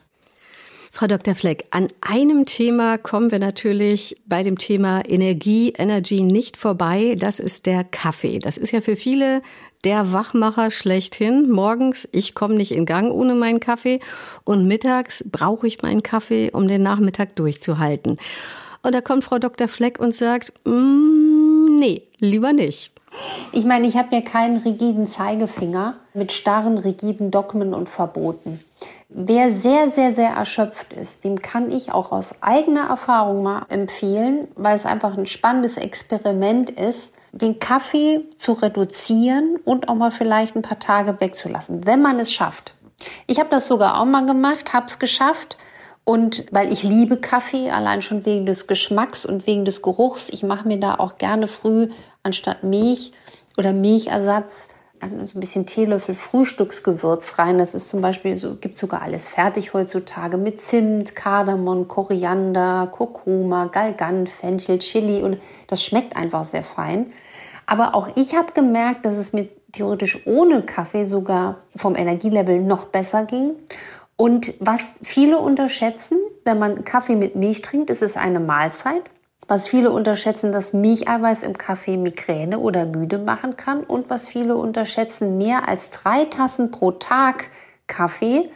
Frau 0.92 1.06
Dr. 1.06 1.34
Fleck, 1.34 1.66
an 1.70 1.88
einem 2.00 2.46
Thema 2.46 2.98
kommen 2.98 3.30
wir 3.30 3.38
natürlich 3.38 4.16
bei 4.26 4.42
dem 4.42 4.58
Thema 4.58 5.02
Energie, 5.08 5.72
Energy 5.78 6.20
nicht 6.20 6.56
vorbei. 6.56 7.16
Das 7.18 7.38
ist 7.38 7.66
der 7.66 7.84
Kaffee. 7.84 8.40
Das 8.40 8.58
ist 8.58 8.72
ja 8.72 8.80
für 8.80 8.96
viele 8.96 9.40
der 9.84 10.12
Wachmacher 10.12 10.70
schlechthin. 10.70 11.48
Morgens, 11.48 12.08
ich 12.12 12.34
komme 12.34 12.54
nicht 12.54 12.72
in 12.72 12.86
Gang 12.86 13.12
ohne 13.12 13.34
meinen 13.34 13.60
Kaffee 13.60 14.00
und 14.44 14.66
mittags 14.66 15.24
brauche 15.30 15.66
ich 15.66 15.80
meinen 15.80 16.02
Kaffee, 16.02 16.50
um 16.52 16.66
den 16.68 16.82
Nachmittag 16.82 17.36
durchzuhalten. 17.36 18.18
Und 18.82 18.94
da 18.94 19.00
kommt 19.00 19.24
Frau 19.24 19.38
Dr. 19.38 19.68
Fleck 19.68 19.98
und 20.00 20.14
sagt, 20.14 20.52
mm, 20.64 21.78
nee, 21.78 22.02
lieber 22.18 22.52
nicht. 22.52 22.92
Ich 23.52 23.64
meine, 23.64 23.86
ich 23.86 23.96
habe 23.96 24.14
ja 24.14 24.22
keinen 24.22 24.58
rigiden 24.58 25.08
Zeigefinger 25.08 25.94
mit 26.14 26.32
starren, 26.32 26.78
rigiden 26.78 27.30
Dogmen 27.30 27.74
und 27.74 27.88
Verboten. 27.88 28.60
Wer 29.08 29.52
sehr, 29.52 29.90
sehr, 29.90 30.12
sehr 30.12 30.30
erschöpft 30.30 30.92
ist, 30.92 31.24
dem 31.24 31.42
kann 31.42 31.70
ich 31.70 31.92
auch 31.92 32.12
aus 32.12 32.42
eigener 32.42 32.88
Erfahrung 32.88 33.42
mal 33.42 33.66
empfehlen, 33.68 34.48
weil 34.54 34.76
es 34.76 34.86
einfach 34.86 35.16
ein 35.16 35.26
spannendes 35.26 35.76
Experiment 35.76 36.70
ist, 36.70 37.12
den 37.32 37.58
Kaffee 37.58 38.20
zu 38.38 38.52
reduzieren 38.52 39.56
und 39.64 39.88
auch 39.88 39.94
mal 39.94 40.10
vielleicht 40.10 40.56
ein 40.56 40.62
paar 40.62 40.78
Tage 40.78 41.20
wegzulassen, 41.20 41.86
wenn 41.86 42.02
man 42.02 42.18
es 42.18 42.32
schafft. 42.32 42.74
Ich 43.26 43.38
habe 43.38 43.50
das 43.50 43.66
sogar 43.66 44.00
auch 44.00 44.04
mal 44.04 44.26
gemacht, 44.26 44.72
habe 44.72 44.86
es 44.86 44.98
geschafft. 44.98 45.56
Und 46.04 46.46
weil 46.50 46.72
ich 46.72 46.82
liebe 46.82 47.18
Kaffee, 47.18 47.70
allein 47.70 48.02
schon 48.02 48.24
wegen 48.24 48.46
des 48.46 48.66
Geschmacks 48.66 49.24
und 49.26 49.46
wegen 49.46 49.64
des 49.64 49.82
Geruchs, 49.82 50.28
ich 50.30 50.42
mache 50.42 50.66
mir 50.66 50.80
da 50.80 50.96
auch 50.96 51.18
gerne 51.18 51.46
früh 51.46 51.88
anstatt 52.22 52.64
Milch 52.64 53.12
oder 53.56 53.72
Milchersatz 53.72 54.66
so 55.00 55.38
ein 55.38 55.40
bisschen 55.40 55.66
Teelöffel 55.66 56.14
Frühstücksgewürz 56.14 57.38
rein. 57.38 57.58
Das 57.58 57.74
ist 57.74 57.88
zum 57.88 58.00
Beispiel 58.00 58.36
so, 58.36 58.56
gibt 58.56 58.76
sogar 58.76 59.02
alles 59.02 59.28
fertig 59.28 59.72
heutzutage 59.72 60.36
mit 60.36 60.60
Zimt, 60.60 61.16
Kardamom, 61.16 61.88
Koriander, 61.88 62.88
Kurkuma, 62.90 63.66
Galgant, 63.66 64.28
Fenchel, 64.28 64.78
Chili 64.78 65.22
und 65.22 65.38
das 65.68 65.82
schmeckt 65.82 66.16
einfach 66.16 66.44
sehr 66.44 66.64
fein. 66.64 67.12
Aber 67.66 67.94
auch 67.94 68.08
ich 68.16 68.34
habe 68.34 68.52
gemerkt, 68.52 69.04
dass 69.06 69.16
es 69.16 69.32
mir 69.32 69.48
theoretisch 69.72 70.26
ohne 70.26 70.62
Kaffee 70.62 71.06
sogar 71.06 71.58
vom 71.76 71.94
Energielevel 71.94 72.60
noch 72.60 72.86
besser 72.86 73.24
ging. 73.24 73.52
Und 74.16 74.52
was 74.60 74.82
viele 75.02 75.38
unterschätzen, 75.38 76.18
wenn 76.44 76.58
man 76.58 76.84
Kaffee 76.84 77.16
mit 77.16 77.36
Milch 77.36 77.62
trinkt, 77.62 77.88
ist 77.88 78.02
es 78.02 78.16
eine 78.16 78.40
Mahlzeit. 78.40 79.02
Was 79.50 79.66
viele 79.66 79.90
unterschätzen, 79.90 80.52
dass 80.52 80.72
Milcheiweiß 80.72 81.42
im 81.42 81.58
Kaffee 81.58 81.96
Migräne 81.96 82.60
oder 82.60 82.86
müde 82.86 83.18
machen 83.18 83.56
kann. 83.56 83.82
Und 83.82 84.08
was 84.08 84.28
viele 84.28 84.54
unterschätzen, 84.54 85.38
mehr 85.38 85.68
als 85.68 85.90
drei 85.90 86.26
Tassen 86.26 86.70
pro 86.70 86.92
Tag 86.92 87.48
Kaffee 87.88 88.48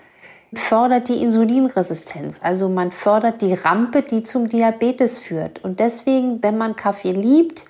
fördert 0.55 1.09
die 1.09 1.21
Insulinresistenz. 1.21 2.39
Also 2.45 2.69
man 2.69 2.93
fördert 2.93 3.43
die 3.43 3.55
Rampe, 3.55 4.03
die 4.03 4.23
zum 4.23 4.49
Diabetes 4.49 5.19
führt. 5.19 5.65
Und 5.65 5.81
deswegen, 5.81 6.41
wenn 6.45 6.57
man 6.57 6.77
Kaffee 6.77 7.11
liebt, 7.11 7.65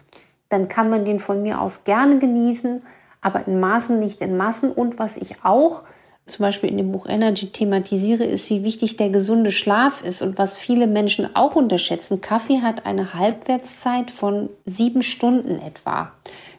dann 0.50 0.68
kann 0.68 0.90
man 0.90 1.06
den 1.06 1.18
von 1.18 1.42
mir 1.42 1.62
aus 1.62 1.84
gerne 1.84 2.18
genießen, 2.18 2.82
aber 3.22 3.48
in 3.48 3.58
Maßen, 3.58 3.98
nicht 4.00 4.20
in 4.20 4.36
Massen. 4.36 4.70
Und 4.70 4.98
was 4.98 5.16
ich 5.16 5.42
auch 5.42 5.84
zum 6.26 6.44
Beispiel 6.44 6.70
in 6.70 6.78
dem 6.78 6.90
Buch 6.90 7.06
Energy 7.06 7.48
thematisiere, 7.50 8.24
ist, 8.24 8.48
wie 8.48 8.64
wichtig 8.64 8.96
der 8.96 9.10
gesunde 9.10 9.52
Schlaf 9.52 10.02
ist 10.02 10.22
und 10.22 10.38
was 10.38 10.56
viele 10.56 10.86
Menschen 10.86 11.36
auch 11.36 11.54
unterschätzen. 11.54 12.22
Kaffee 12.22 12.62
hat 12.62 12.86
eine 12.86 13.12
Halbwertszeit 13.12 14.10
von 14.10 14.48
sieben 14.64 15.02
Stunden 15.02 15.60
etwa. 15.60 16.12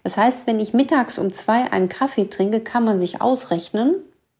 Das 0.04 0.17
heißt, 0.17 0.45
wenn 0.45 0.60
ich 0.60 0.73
mittags 0.73 1.17
um 1.17 1.34
zwei 1.34 1.71
einen 1.71 1.89
Kaffee 1.89 2.25
trinke, 2.25 2.60
kann 2.60 2.86
man 2.86 2.99
sich 2.99 3.21
ausrechnen, 3.21 3.95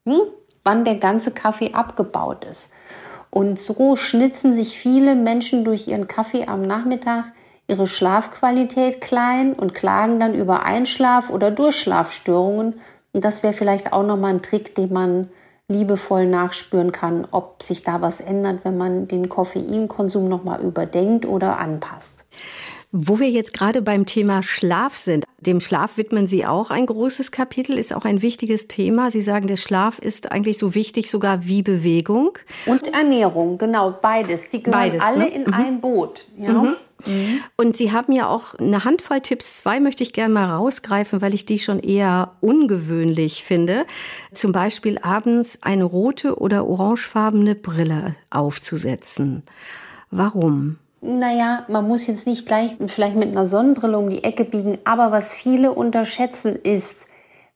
hm, 0.06 0.20
wann 0.62 0.84
der 0.84 0.96
ganze 0.96 1.32
Kaffee 1.32 1.72
abgebaut 1.72 2.44
ist. 2.44 2.70
Und 3.30 3.58
so 3.58 3.96
schnitzen 3.96 4.54
sich 4.54 4.78
viele 4.78 5.16
Menschen 5.16 5.64
durch 5.64 5.88
ihren 5.88 6.06
Kaffee 6.06 6.46
am 6.46 6.62
Nachmittag 6.62 7.32
ihre 7.68 7.88
Schlafqualität 7.88 9.00
klein 9.00 9.52
und 9.54 9.74
klagen 9.74 10.20
dann 10.20 10.34
über 10.34 10.64
Einschlaf- 10.64 11.30
oder 11.30 11.50
Durchschlafstörungen 11.50 12.74
und 13.16 13.24
das 13.24 13.42
wäre 13.42 13.54
vielleicht 13.54 13.94
auch 13.94 14.02
nochmal 14.02 14.34
ein 14.34 14.42
Trick, 14.42 14.74
den 14.74 14.92
man 14.92 15.30
liebevoll 15.68 16.26
nachspüren 16.26 16.92
kann, 16.92 17.26
ob 17.30 17.62
sich 17.62 17.82
da 17.82 18.02
was 18.02 18.20
ändert, 18.20 18.60
wenn 18.64 18.76
man 18.76 19.08
den 19.08 19.30
Koffeinkonsum 19.30 20.28
nochmal 20.28 20.60
überdenkt 20.60 21.24
oder 21.24 21.58
anpasst. 21.58 22.26
Wo 22.92 23.18
wir 23.18 23.30
jetzt 23.30 23.54
gerade 23.54 23.80
beim 23.80 24.04
Thema 24.04 24.42
Schlaf 24.42 24.96
sind, 24.96 25.24
dem 25.40 25.62
Schlaf 25.62 25.96
widmen 25.96 26.28
Sie 26.28 26.44
auch 26.44 26.70
ein 26.70 26.84
großes 26.84 27.30
Kapitel, 27.30 27.78
ist 27.78 27.94
auch 27.94 28.04
ein 28.04 28.20
wichtiges 28.20 28.68
Thema. 28.68 29.10
Sie 29.10 29.22
sagen, 29.22 29.46
der 29.46 29.56
Schlaf 29.56 29.98
ist 29.98 30.30
eigentlich 30.30 30.58
so 30.58 30.74
wichtig 30.74 31.10
sogar 31.10 31.46
wie 31.46 31.62
Bewegung. 31.62 32.36
Und 32.66 32.94
Ernährung, 32.94 33.56
genau, 33.56 33.94
beides. 34.02 34.50
Die 34.50 34.62
gehören 34.62 34.90
beides, 34.90 35.02
alle 35.02 35.20
ne? 35.20 35.28
in 35.28 35.42
mhm. 35.44 35.54
ein 35.54 35.80
Boot. 35.80 36.26
Ja? 36.36 36.52
Mhm. 36.52 36.76
Mhm. 37.04 37.40
Und 37.56 37.76
Sie 37.76 37.92
haben 37.92 38.12
ja 38.12 38.28
auch 38.28 38.54
eine 38.54 38.84
Handvoll 38.84 39.20
Tipps. 39.20 39.58
Zwei 39.58 39.80
möchte 39.80 40.02
ich 40.02 40.12
gerne 40.12 40.32
mal 40.32 40.52
rausgreifen, 40.52 41.20
weil 41.20 41.34
ich 41.34 41.46
die 41.46 41.58
schon 41.58 41.78
eher 41.78 42.32
ungewöhnlich 42.40 43.44
finde. 43.44 43.84
Zum 44.32 44.52
Beispiel 44.52 44.98
abends 45.02 45.58
eine 45.62 45.84
rote 45.84 46.38
oder 46.38 46.66
orangefarbene 46.66 47.54
Brille 47.54 48.16
aufzusetzen. 48.30 49.42
Warum? 50.10 50.78
Naja, 51.02 51.64
man 51.68 51.86
muss 51.86 52.06
jetzt 52.06 52.26
nicht 52.26 52.46
gleich 52.46 52.72
vielleicht 52.88 53.16
mit 53.16 53.28
einer 53.28 53.46
Sonnenbrille 53.46 53.98
um 53.98 54.10
die 54.10 54.24
Ecke 54.24 54.44
biegen, 54.44 54.78
aber 54.84 55.12
was 55.12 55.32
viele 55.32 55.72
unterschätzen 55.72 56.56
ist, 56.56 57.06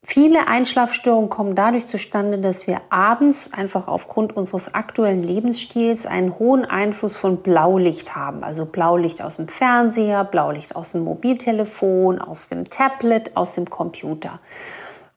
Viele 0.03 0.47
Einschlafstörungen 0.47 1.29
kommen 1.29 1.55
dadurch 1.55 1.87
zustande, 1.87 2.39
dass 2.39 2.65
wir 2.65 2.81
abends 2.89 3.53
einfach 3.53 3.87
aufgrund 3.87 4.35
unseres 4.35 4.73
aktuellen 4.73 5.23
Lebensstils 5.23 6.05
einen 6.05 6.37
hohen 6.39 6.65
Einfluss 6.65 7.15
von 7.15 7.37
Blaulicht 7.37 8.15
haben. 8.15 8.43
Also 8.43 8.65
Blaulicht 8.65 9.21
aus 9.21 9.37
dem 9.37 9.47
Fernseher, 9.47 10.23
Blaulicht 10.25 10.75
aus 10.75 10.93
dem 10.93 11.03
Mobiltelefon, 11.03 12.19
aus 12.19 12.49
dem 12.49 12.69
Tablet, 12.69 13.37
aus 13.37 13.53
dem 13.53 13.69
Computer. 13.69 14.39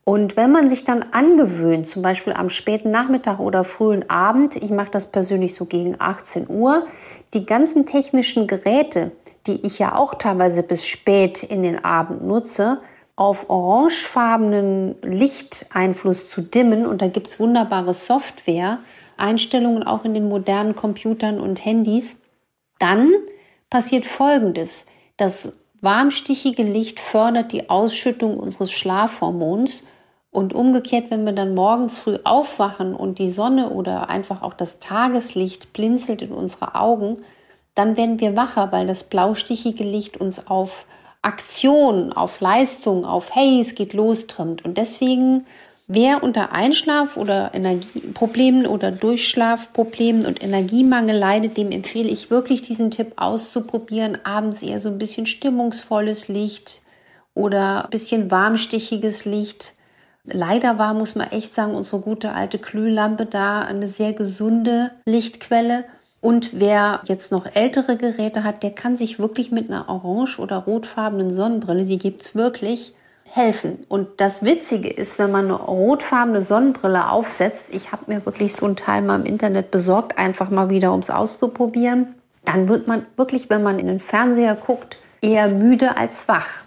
Und 0.04 0.36
wenn 0.36 0.52
man 0.52 0.68
sich 0.68 0.84
dann 0.84 1.02
angewöhnt, 1.12 1.88
zum 1.88 2.02
Beispiel 2.02 2.34
am 2.34 2.50
späten 2.50 2.90
Nachmittag 2.90 3.40
oder 3.40 3.64
frühen 3.64 4.08
Abend, 4.10 4.54
ich 4.54 4.70
mache 4.70 4.90
das 4.90 5.06
persönlich 5.06 5.54
so 5.54 5.64
gegen 5.64 5.96
18 5.98 6.46
Uhr, 6.48 6.86
die 7.32 7.46
ganzen 7.46 7.86
technischen 7.86 8.46
Geräte, 8.46 9.12
die 9.46 9.66
ich 9.66 9.78
ja 9.78 9.96
auch 9.96 10.14
teilweise 10.14 10.62
bis 10.62 10.86
spät 10.86 11.42
in 11.42 11.62
den 11.62 11.84
Abend 11.84 12.22
nutze, 12.22 12.80
auf 13.16 13.48
orangefarbenen 13.48 14.96
Lichteinfluss 15.02 16.30
zu 16.30 16.42
dimmen. 16.42 16.86
Und 16.86 17.02
da 17.02 17.08
gibt 17.08 17.28
es 17.28 17.38
wunderbare 17.38 17.94
Software, 17.94 18.78
Einstellungen 19.16 19.84
auch 19.84 20.04
in 20.04 20.14
den 20.14 20.28
modernen 20.28 20.74
Computern 20.74 21.38
und 21.38 21.64
Handys. 21.64 22.20
Dann 22.78 23.12
passiert 23.70 24.04
Folgendes. 24.04 24.84
Das 25.16 25.52
warmstichige 25.80 26.64
Licht 26.64 26.98
fördert 26.98 27.52
die 27.52 27.70
Ausschüttung 27.70 28.38
unseres 28.38 28.72
Schlafhormons. 28.72 29.84
Und 30.30 30.52
umgekehrt, 30.52 31.12
wenn 31.12 31.24
wir 31.24 31.32
dann 31.32 31.54
morgens 31.54 31.98
früh 31.98 32.18
aufwachen 32.24 32.96
und 32.96 33.20
die 33.20 33.30
Sonne 33.30 33.70
oder 33.70 34.10
einfach 34.10 34.42
auch 34.42 34.54
das 34.54 34.80
Tageslicht 34.80 35.72
blinzelt 35.72 36.22
in 36.22 36.32
unsere 36.32 36.74
Augen, 36.74 37.18
dann 37.76 37.96
werden 37.96 38.18
wir 38.18 38.34
wacher, 38.34 38.72
weil 38.72 38.88
das 38.88 39.04
blaustichige 39.04 39.84
Licht 39.84 40.16
uns 40.16 40.48
auf 40.48 40.86
Aktion, 41.24 42.12
auf 42.12 42.40
Leistung, 42.40 43.04
auf 43.04 43.34
Hey, 43.34 43.60
es 43.60 43.74
geht 43.74 43.94
los 43.94 44.26
trimmt. 44.26 44.64
Und 44.64 44.76
deswegen, 44.76 45.46
wer 45.86 46.22
unter 46.22 46.52
Einschlaf- 46.52 47.16
oder 47.16 47.54
Energieproblemen 47.54 48.66
oder 48.66 48.90
Durchschlafproblemen 48.90 50.26
und 50.26 50.42
Energiemangel 50.42 51.16
leidet, 51.16 51.56
dem 51.56 51.70
empfehle 51.70 52.08
ich 52.08 52.30
wirklich 52.30 52.62
diesen 52.62 52.90
Tipp 52.90 53.14
auszuprobieren. 53.16 54.18
Abends 54.24 54.62
eher 54.62 54.80
so 54.80 54.88
ein 54.88 54.98
bisschen 54.98 55.26
stimmungsvolles 55.26 56.28
Licht 56.28 56.82
oder 57.34 57.84
ein 57.84 57.90
bisschen 57.90 58.30
warmstichiges 58.30 59.24
Licht. 59.24 59.72
Leider 60.24 60.78
war, 60.78 60.94
muss 60.94 61.14
man 61.14 61.30
echt 61.30 61.54
sagen, 61.54 61.74
unsere 61.74 62.00
gute 62.00 62.32
alte 62.32 62.58
Glühlampe 62.58 63.26
da 63.26 63.60
eine 63.60 63.88
sehr 63.88 64.12
gesunde 64.14 64.90
Lichtquelle. 65.04 65.84
Und 66.24 66.58
wer 66.58 67.00
jetzt 67.04 67.32
noch 67.32 67.44
ältere 67.54 67.98
Geräte 67.98 68.44
hat, 68.44 68.62
der 68.62 68.70
kann 68.70 68.96
sich 68.96 69.18
wirklich 69.18 69.52
mit 69.52 69.68
einer 69.68 69.90
orange- 69.90 70.38
oder 70.38 70.56
rotfarbenen 70.56 71.34
Sonnenbrille, 71.34 71.84
die 71.84 71.98
gibt's 71.98 72.34
wirklich, 72.34 72.94
helfen. 73.30 73.84
Und 73.90 74.08
das 74.22 74.42
Witzige 74.42 74.88
ist, 74.88 75.18
wenn 75.18 75.30
man 75.30 75.44
eine 75.44 75.56
rotfarbene 75.56 76.40
Sonnenbrille 76.40 77.10
aufsetzt, 77.10 77.74
ich 77.74 77.92
habe 77.92 78.04
mir 78.06 78.24
wirklich 78.24 78.54
so 78.54 78.64
ein 78.64 78.74
Teil 78.74 79.02
mal 79.02 79.20
im 79.20 79.26
Internet 79.26 79.70
besorgt, 79.70 80.16
einfach 80.16 80.48
mal 80.48 80.70
wieder, 80.70 80.94
um 80.94 81.00
es 81.00 81.10
auszuprobieren, 81.10 82.14
dann 82.46 82.68
wird 82.70 82.88
man 82.88 83.04
wirklich, 83.16 83.50
wenn 83.50 83.62
man 83.62 83.78
in 83.78 83.88
den 83.88 84.00
Fernseher 84.00 84.54
guckt, 84.54 84.96
eher 85.20 85.48
müde 85.48 85.98
als 85.98 86.26
wach. 86.26 86.64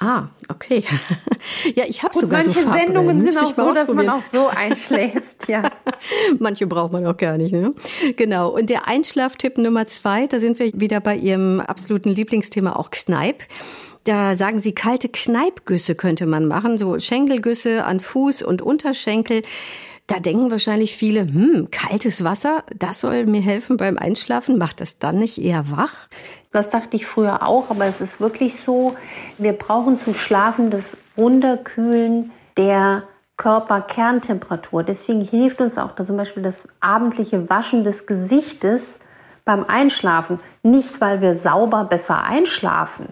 Ah, 0.00 0.28
okay. 0.48 0.82
ja, 1.76 1.84
ich 1.86 2.02
habe 2.02 2.18
sogar 2.18 2.42
manche 2.42 2.64
so 2.64 2.72
Sendungen 2.72 3.20
sind 3.20 3.38
auch 3.40 3.52
so, 3.52 3.72
dass 3.72 3.92
man 3.92 4.08
auch 4.08 4.22
so 4.22 4.48
einschläft, 4.48 5.48
ja. 5.48 5.62
manche 6.38 6.66
braucht 6.66 6.92
man 6.92 7.06
auch 7.06 7.16
gar 7.16 7.36
nicht, 7.36 7.52
ne? 7.52 7.74
Genau. 8.16 8.50
Und 8.50 8.70
der 8.70 8.88
Einschlaftipp 8.88 9.56
Nummer 9.56 9.86
zwei, 9.86 10.26
da 10.26 10.40
sind 10.40 10.58
wir 10.58 10.72
wieder 10.74 11.00
bei 11.00 11.16
Ihrem 11.16 11.60
absoluten 11.60 12.10
Lieblingsthema 12.10 12.74
auch 12.74 12.90
Kneip. 12.90 13.44
Da 14.04 14.34
sagen 14.34 14.58
Sie, 14.58 14.74
kalte 14.74 15.08
Kneipgüsse 15.08 15.94
könnte 15.94 16.26
man 16.26 16.46
machen, 16.46 16.76
so 16.76 16.98
Schenkelgüsse 16.98 17.84
an 17.84 18.00
Fuß 18.00 18.42
und 18.42 18.62
Unterschenkel. 18.62 19.42
Da 20.06 20.18
denken 20.18 20.50
wahrscheinlich 20.50 20.96
viele, 20.96 21.20
hm, 21.20 21.68
kaltes 21.70 22.24
Wasser, 22.24 22.62
das 22.76 23.00
soll 23.00 23.24
mir 23.24 23.40
helfen 23.40 23.78
beim 23.78 23.96
Einschlafen. 23.96 24.58
Macht 24.58 24.82
das 24.82 24.98
dann 24.98 25.16
nicht 25.16 25.38
eher 25.38 25.70
wach? 25.70 26.08
Das 26.52 26.68
dachte 26.68 26.96
ich 26.96 27.06
früher 27.06 27.42
auch, 27.46 27.70
aber 27.70 27.86
es 27.86 28.02
ist 28.02 28.20
wirklich 28.20 28.60
so, 28.60 28.94
wir 29.38 29.54
brauchen 29.54 29.96
zum 29.96 30.12
Schlafen 30.12 30.68
das 30.68 30.96
Runterkühlen 31.16 32.32
der 32.58 33.04
Körperkerntemperatur. 33.38 34.82
Deswegen 34.82 35.22
hilft 35.22 35.60
uns 35.60 35.78
auch 35.78 35.94
zum 35.96 36.16
Beispiel 36.18 36.42
das 36.42 36.68
abendliche 36.80 37.48
Waschen 37.48 37.82
des 37.82 38.06
Gesichtes 38.06 38.98
beim 39.46 39.64
Einschlafen. 39.64 40.38
Nicht, 40.62 41.00
weil 41.00 41.22
wir 41.22 41.36
sauber 41.36 41.84
besser 41.84 42.24
einschlafen. 42.24 43.08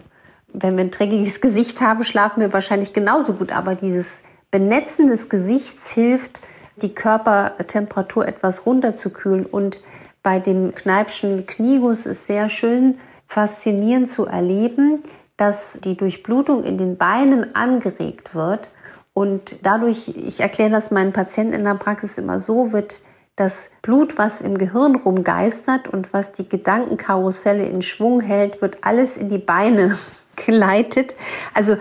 Wenn 0.47 0.77
wir 0.77 0.85
ein 0.85 0.91
dreckiges 0.91 1.41
Gesicht 1.41 1.81
haben, 1.81 2.03
schlafen 2.03 2.39
wir 2.39 2.53
wahrscheinlich 2.53 2.93
genauso 2.93 3.33
gut. 3.33 3.51
Aber 3.51 3.75
dieses 3.75 4.11
Benetzen 4.51 5.07
des 5.07 5.27
Gesichts 5.27 5.89
hilft, 5.89 6.39
die 6.77 6.93
Körpertemperatur 6.93 8.27
etwas 8.27 8.65
runterzukühlen. 8.65 9.45
Und 9.45 9.79
bei 10.21 10.39
dem 10.39 10.73
Kneipschen 10.73 11.45
Knieguss 11.45 12.05
ist 12.05 12.27
sehr 12.27 12.49
schön 12.49 12.99
faszinierend 13.27 14.09
zu 14.09 14.25
erleben, 14.25 15.03
dass 15.37 15.79
die 15.83 15.97
Durchblutung 15.97 16.63
in 16.63 16.77
den 16.77 16.97
Beinen 16.97 17.55
angeregt 17.55 18.35
wird. 18.35 18.69
Und 19.13 19.57
dadurch, 19.63 20.07
ich 20.07 20.39
erkläre 20.39 20.71
das 20.71 20.91
meinen 20.91 21.13
Patienten 21.13 21.53
in 21.53 21.63
der 21.63 21.75
Praxis 21.75 22.17
immer 22.17 22.39
so, 22.39 22.71
wird 22.71 23.01
das 23.35 23.69
Blut, 23.81 24.17
was 24.17 24.41
im 24.41 24.57
Gehirn 24.57 24.95
rumgeistert 24.95 25.87
und 25.87 26.13
was 26.13 26.33
die 26.33 26.47
Gedankenkarusselle 26.47 27.65
in 27.65 27.81
Schwung 27.81 28.21
hält, 28.21 28.61
wird 28.61 28.83
alles 28.83 29.17
in 29.17 29.29
die 29.29 29.39
Beine 29.39 29.97
geleitet. 30.35 31.15
Also 31.53 31.77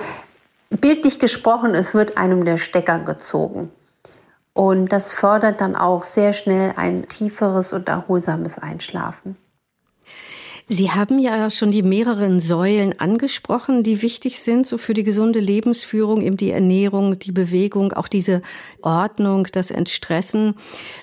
bildlich 0.70 1.18
gesprochen, 1.18 1.74
es 1.74 1.92
wird 1.94 2.16
einem 2.16 2.44
der 2.44 2.56
Stecker 2.56 2.98
gezogen. 2.98 3.70
Und 4.54 4.92
das 4.92 5.12
fördert 5.12 5.60
dann 5.60 5.76
auch 5.76 6.04
sehr 6.04 6.32
schnell 6.32 6.74
ein 6.76 7.08
tieferes 7.08 7.72
und 7.72 7.88
erholsames 7.88 8.58
Einschlafen. 8.58 9.36
Sie 10.68 10.90
haben 10.90 11.18
ja 11.18 11.50
schon 11.50 11.70
die 11.70 11.82
mehreren 11.82 12.40
Säulen 12.40 12.98
angesprochen, 12.98 13.82
die 13.82 14.00
wichtig 14.00 14.40
sind, 14.40 14.66
so 14.66 14.78
für 14.78 14.94
die 14.94 15.02
gesunde 15.02 15.40
Lebensführung, 15.40 16.22
eben 16.22 16.36
die 16.36 16.50
Ernährung, 16.50 17.18
die 17.18 17.32
Bewegung, 17.32 17.92
auch 17.92 18.08
diese 18.08 18.42
Ordnung, 18.80 19.48
das 19.52 19.70
Entstressen. 19.70 20.54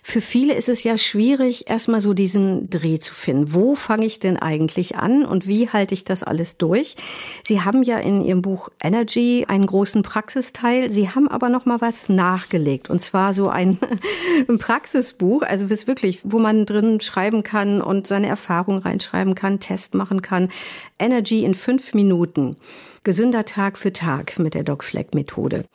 Für 0.02 0.22
viele 0.22 0.54
ist 0.54 0.70
es 0.70 0.84
ja 0.84 0.98
schwierig, 0.98 1.70
erstmal 1.70 2.00
so 2.00 2.14
diesen 2.14 2.70
Dreh 2.70 3.00
zu 3.00 3.14
finden. 3.14 3.54
Wo 3.54 3.76
fange 3.76 4.06
ich 4.06 4.20
denn 4.20 4.38
eigentlich 4.38 4.96
an 4.96 5.26
und 5.26 5.46
wie 5.46 5.70
halte 5.70 5.94
ich 5.94 6.06
das 6.06 6.24
alles 6.24 6.58
durch? 6.58 6.96
Sie 7.46 7.62
haben 7.62 7.84
ja 7.84 7.98
in 7.98 8.22
Ihrem 8.22 8.42
Buch 8.42 8.70
Energy 8.82 9.46
einen 9.48 9.66
großen 9.66 10.04
Praxisteil. 10.04 10.90
Sie 10.90 11.10
haben 11.10 11.28
aber 11.28 11.50
noch 11.50 11.66
mal 11.66 11.82
was 11.82 12.08
nachgelegt 12.08 12.90
und 12.90 13.02
zwar 13.02 13.34
so 13.34 13.50
ein, 13.50 13.78
ein 14.48 14.58
Praxisbuch, 14.58 15.44
also 15.44 15.68
bis 15.68 15.86
wirklich, 15.86 16.22
wo 16.24 16.40
man 16.40 16.66
drin 16.66 17.02
schreiben 17.02 17.44
kann 17.44 17.82
und 17.82 18.08
seine 18.08 18.28
Erfahrungen 18.28 18.80
reinschreiben 18.80 19.36
kann 19.36 19.49
Test 19.58 19.96
machen 19.96 20.22
kann. 20.22 20.50
Energy 21.00 21.44
in 21.44 21.56
fünf 21.56 21.96
Minuten. 21.96 22.58
Gesünder 23.04 23.46
Tag 23.46 23.80
für 23.80 23.92
Tag 23.92 24.38
mit 24.38 24.54
der 24.54 24.64
Doc 24.64 24.84
Fleck 24.84 25.16
Methode. 25.16 25.66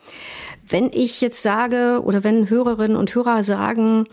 Wenn 0.69 0.89
ich 0.93 1.19
jetzt 1.19 1.41
sage 1.41 2.01
oder 2.05 2.23
wenn 2.23 2.49
Hörerinnen 2.49 2.95
und 2.95 3.13
Hörer 3.13 3.43
sagen, 3.43 4.05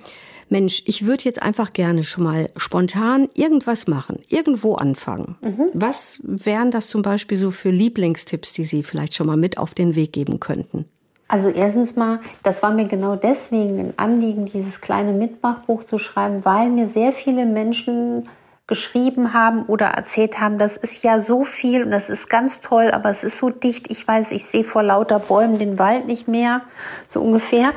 Mensch, 0.48 0.82
ich 0.84 1.06
würde 1.06 1.24
jetzt 1.24 1.40
einfach 1.42 1.72
gerne 1.72 2.04
schon 2.04 2.24
mal 2.24 2.50
spontan 2.56 3.28
irgendwas 3.34 3.86
machen, 3.86 4.18
irgendwo 4.28 4.74
anfangen. 4.74 5.36
Mhm. 5.40 5.70
Was 5.72 6.18
wären 6.22 6.70
das 6.70 6.88
zum 6.88 7.02
Beispiel 7.02 7.38
so 7.38 7.50
für 7.50 7.70
Lieblingstipps, 7.70 8.52
die 8.52 8.64
Sie 8.64 8.82
vielleicht 8.82 9.14
schon 9.14 9.28
mal 9.28 9.36
mit 9.36 9.56
auf 9.56 9.72
den 9.74 9.94
Weg 9.94 10.12
geben 10.12 10.40
könnten? 10.40 10.84
Also 11.26 11.48
erstens 11.48 11.96
mal, 11.96 12.20
das 12.42 12.62
war 12.62 12.74
mir 12.74 12.86
genau 12.86 13.16
deswegen 13.16 13.78
ein 13.78 13.94
Anliegen, 13.96 14.44
dieses 14.44 14.82
kleine 14.82 15.14
Mitmachbuch 15.14 15.84
zu 15.84 15.96
schreiben, 15.96 16.44
weil 16.44 16.68
mir 16.68 16.88
sehr 16.88 17.12
viele 17.14 17.46
Menschen 17.46 18.28
geschrieben 18.66 19.34
haben 19.34 19.64
oder 19.64 19.86
erzählt 19.86 20.38
haben, 20.40 20.58
das 20.58 20.76
ist 20.76 21.02
ja 21.02 21.20
so 21.20 21.44
viel 21.44 21.82
und 21.82 21.90
das 21.90 22.08
ist 22.08 22.30
ganz 22.30 22.60
toll, 22.60 22.90
aber 22.92 23.10
es 23.10 23.24
ist 23.24 23.38
so 23.38 23.50
dicht. 23.50 23.90
Ich 23.90 24.06
weiß, 24.06 24.30
ich 24.30 24.46
sehe 24.46 24.64
vor 24.64 24.82
lauter 24.82 25.18
Bäumen 25.18 25.58
den 25.58 25.78
Wald 25.78 26.06
nicht 26.06 26.28
mehr, 26.28 26.62
so 27.06 27.20
ungefähr. 27.20 27.72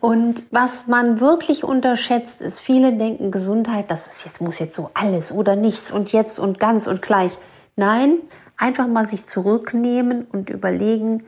Und 0.00 0.42
was 0.50 0.86
man 0.86 1.20
wirklich 1.20 1.62
unterschätzt, 1.62 2.40
ist, 2.40 2.58
viele 2.58 2.94
denken, 2.94 3.30
Gesundheit, 3.30 3.90
das 3.90 4.06
ist 4.06 4.24
jetzt, 4.24 4.40
muss 4.40 4.58
jetzt 4.58 4.74
so 4.74 4.90
alles 4.94 5.30
oder 5.30 5.56
nichts 5.56 5.90
und 5.90 6.12
jetzt 6.12 6.38
und 6.38 6.58
ganz 6.58 6.86
und 6.86 7.02
gleich. 7.02 7.32
Nein, 7.76 8.16
einfach 8.56 8.86
mal 8.86 9.08
sich 9.08 9.26
zurücknehmen 9.26 10.24
und 10.24 10.48
überlegen, 10.48 11.24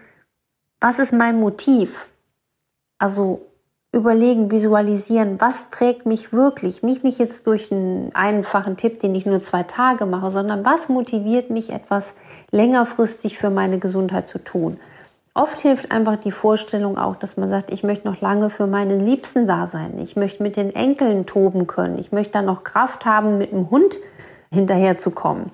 was 0.80 0.98
ist 0.98 1.12
mein 1.12 1.38
Motiv? 1.38 2.08
Also 2.98 3.51
überlegen, 3.92 4.50
visualisieren, 4.50 5.38
was 5.38 5.68
trägt 5.70 6.06
mich 6.06 6.32
wirklich, 6.32 6.82
nicht, 6.82 7.04
nicht 7.04 7.18
jetzt 7.18 7.46
durch 7.46 7.70
einen 7.70 8.10
einfachen 8.14 8.78
Tipp, 8.78 9.00
den 9.00 9.14
ich 9.14 9.26
nur 9.26 9.42
zwei 9.42 9.64
Tage 9.64 10.06
mache, 10.06 10.30
sondern 10.30 10.64
was 10.64 10.88
motiviert 10.88 11.50
mich 11.50 11.70
etwas 11.70 12.14
längerfristig 12.50 13.36
für 13.36 13.50
meine 13.50 13.78
Gesundheit 13.78 14.28
zu 14.28 14.38
tun. 14.38 14.80
Oft 15.34 15.60
hilft 15.60 15.92
einfach 15.92 16.16
die 16.16 16.32
Vorstellung 16.32 16.98
auch, 16.98 17.16
dass 17.16 17.36
man 17.36 17.50
sagt, 17.50 17.72
ich 17.72 17.82
möchte 17.82 18.08
noch 18.08 18.20
lange 18.20 18.50
für 18.50 18.66
meine 18.66 18.96
Liebsten 18.96 19.46
da 19.46 19.66
sein, 19.66 19.98
ich 19.98 20.16
möchte 20.16 20.42
mit 20.42 20.56
den 20.56 20.74
Enkeln 20.74 21.26
toben 21.26 21.66
können, 21.66 21.98
ich 21.98 22.12
möchte 22.12 22.32
dann 22.32 22.46
noch 22.46 22.64
Kraft 22.64 23.04
haben, 23.04 23.38
mit 23.38 23.52
dem 23.52 23.70
Hund 23.70 23.96
hinterherzukommen. 24.50 25.50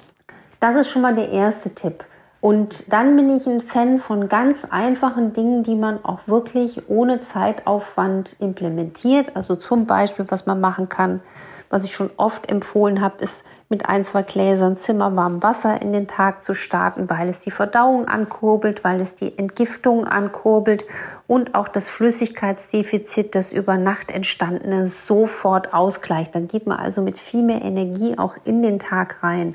Das 0.61 0.75
ist 0.77 0.91
schon 0.91 1.03
mal 1.03 1.15
der 1.15 1.31
erste 1.31 1.75
Tipp. 1.75 2.05
Und 2.41 2.93
dann 2.93 3.17
bin 3.17 3.35
ich 3.37 3.47
ein 3.47 3.61
Fan 3.61 3.99
von 3.99 4.29
ganz 4.29 4.65
einfachen 4.65 5.33
Dingen, 5.33 5.65
die 5.65 5.75
man 5.75 6.05
auch 6.05 6.21
wirklich 6.27 6.89
ohne 6.89 7.21
Zeitaufwand 7.21 8.37
implementiert. 8.39 9.35
Also 9.35 9.57
zum 9.57 9.87
Beispiel, 9.87 10.25
was 10.29 10.47
man 10.47 10.61
machen 10.61 10.89
kann, 10.89 11.21
was 11.69 11.85
ich 11.85 11.95
schon 11.95 12.11
oft 12.17 12.51
empfohlen 12.51 13.01
habe, 13.01 13.23
ist 13.23 13.45
mit 13.69 13.87
ein, 13.87 14.05
zwei 14.05 14.23
Gläsern 14.23 14.77
zimmerwarmem 14.77 15.43
Wasser 15.43 15.83
in 15.83 15.93
den 15.93 16.07
Tag 16.07 16.43
zu 16.43 16.55
starten, 16.55 17.11
weil 17.11 17.29
es 17.29 17.41
die 17.41 17.51
Verdauung 17.51 18.09
ankurbelt, 18.09 18.83
weil 18.83 19.01
es 19.01 19.15
die 19.15 19.37
Entgiftung 19.37 20.07
ankurbelt 20.07 20.85
und 21.27 21.55
auch 21.55 21.69
das 21.69 21.89
Flüssigkeitsdefizit, 21.89 23.35
das 23.35 23.53
über 23.53 23.77
Nacht 23.77 24.11
entstandene, 24.11 24.87
sofort 24.87 25.75
ausgleicht. 25.75 26.35
Dann 26.35 26.49
geht 26.49 26.67
man 26.67 26.79
also 26.79 27.03
mit 27.03 27.19
viel 27.19 27.43
mehr 27.43 27.61
Energie 27.61 28.17
auch 28.17 28.37
in 28.45 28.63
den 28.63 28.79
Tag 28.79 29.23
rein 29.23 29.55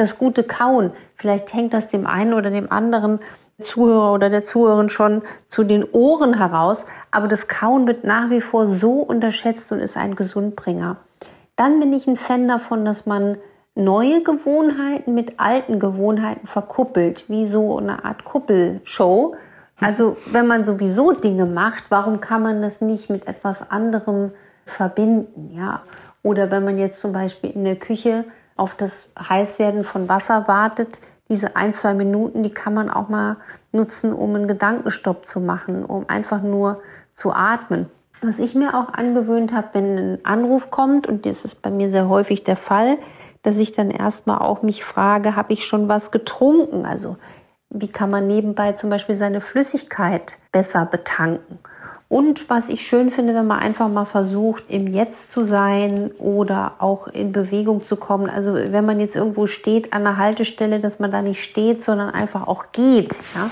das 0.00 0.18
gute 0.18 0.42
Kauen. 0.42 0.92
Vielleicht 1.14 1.52
hängt 1.52 1.74
das 1.74 1.88
dem 1.88 2.06
einen 2.06 2.34
oder 2.34 2.50
dem 2.50 2.72
anderen 2.72 3.20
Zuhörer 3.60 4.14
oder 4.14 4.30
der 4.30 4.42
Zuhörerin 4.42 4.88
schon 4.88 5.22
zu 5.48 5.64
den 5.64 5.84
Ohren 5.92 6.38
heraus, 6.38 6.84
aber 7.10 7.28
das 7.28 7.46
Kauen 7.46 7.86
wird 7.86 8.04
nach 8.04 8.30
wie 8.30 8.40
vor 8.40 8.66
so 8.66 9.00
unterschätzt 9.00 9.70
und 9.70 9.80
ist 9.80 9.96
ein 9.96 10.14
Gesundbringer. 10.14 10.96
Dann 11.56 11.78
bin 11.78 11.92
ich 11.92 12.06
ein 12.06 12.16
Fan 12.16 12.48
davon, 12.48 12.84
dass 12.84 13.04
man 13.04 13.36
neue 13.74 14.22
Gewohnheiten 14.22 15.14
mit 15.14 15.38
alten 15.38 15.78
Gewohnheiten 15.78 16.46
verkuppelt, 16.46 17.28
wie 17.28 17.46
so 17.46 17.78
eine 17.78 18.04
Art 18.04 18.24
Kuppelshow. 18.24 19.36
Also 19.78 20.16
wenn 20.26 20.46
man 20.46 20.64
sowieso 20.64 21.12
Dinge 21.12 21.46
macht, 21.46 21.84
warum 21.90 22.20
kann 22.20 22.42
man 22.42 22.62
das 22.62 22.80
nicht 22.80 23.10
mit 23.10 23.28
etwas 23.28 23.70
anderem 23.70 24.32
verbinden, 24.66 25.50
ja? 25.54 25.82
Oder 26.22 26.50
wenn 26.50 26.64
man 26.64 26.76
jetzt 26.76 27.00
zum 27.00 27.12
Beispiel 27.12 27.50
in 27.50 27.64
der 27.64 27.76
Küche 27.76 28.24
auf 28.60 28.74
das 28.74 29.08
Heißwerden 29.18 29.84
von 29.84 30.08
Wasser 30.08 30.46
wartet, 30.46 31.00
diese 31.30 31.56
ein, 31.56 31.72
zwei 31.72 31.94
Minuten, 31.94 32.42
die 32.42 32.52
kann 32.52 32.74
man 32.74 32.90
auch 32.90 33.08
mal 33.08 33.36
nutzen, 33.72 34.12
um 34.12 34.34
einen 34.34 34.48
Gedankenstopp 34.48 35.26
zu 35.26 35.40
machen, 35.40 35.84
um 35.84 36.08
einfach 36.08 36.42
nur 36.42 36.82
zu 37.14 37.32
atmen. 37.32 37.86
Was 38.20 38.38
ich 38.38 38.54
mir 38.54 38.74
auch 38.74 38.92
angewöhnt 38.92 39.52
habe, 39.52 39.68
wenn 39.72 39.98
ein 39.98 40.24
Anruf 40.24 40.70
kommt, 40.70 41.06
und 41.06 41.24
das 41.24 41.44
ist 41.44 41.62
bei 41.62 41.70
mir 41.70 41.88
sehr 41.88 42.08
häufig 42.08 42.44
der 42.44 42.56
Fall, 42.56 42.98
dass 43.42 43.56
ich 43.56 43.72
dann 43.72 43.90
erstmal 43.90 44.38
auch 44.38 44.60
mich 44.62 44.84
frage, 44.84 45.36
habe 45.36 45.54
ich 45.54 45.64
schon 45.64 45.88
was 45.88 46.10
getrunken? 46.10 46.84
Also 46.84 47.16
wie 47.70 47.88
kann 47.88 48.10
man 48.10 48.26
nebenbei 48.26 48.72
zum 48.72 48.90
Beispiel 48.90 49.16
seine 49.16 49.40
Flüssigkeit 49.40 50.36
besser 50.52 50.84
betanken? 50.84 51.60
Und 52.10 52.50
was 52.50 52.68
ich 52.68 52.86
schön 52.88 53.12
finde, 53.12 53.36
wenn 53.36 53.46
man 53.46 53.60
einfach 53.60 53.88
mal 53.88 54.04
versucht, 54.04 54.64
im 54.68 54.88
Jetzt 54.88 55.30
zu 55.30 55.44
sein 55.44 56.10
oder 56.18 56.72
auch 56.80 57.06
in 57.06 57.30
Bewegung 57.30 57.84
zu 57.84 57.94
kommen. 57.94 58.28
Also 58.28 58.52
wenn 58.52 58.84
man 58.84 58.98
jetzt 58.98 59.14
irgendwo 59.14 59.46
steht 59.46 59.92
an 59.92 60.02
der 60.02 60.16
Haltestelle, 60.16 60.80
dass 60.80 60.98
man 60.98 61.12
da 61.12 61.22
nicht 61.22 61.40
steht, 61.40 61.84
sondern 61.84 62.10
einfach 62.10 62.48
auch 62.48 62.72
geht. 62.72 63.16
Ja? 63.36 63.48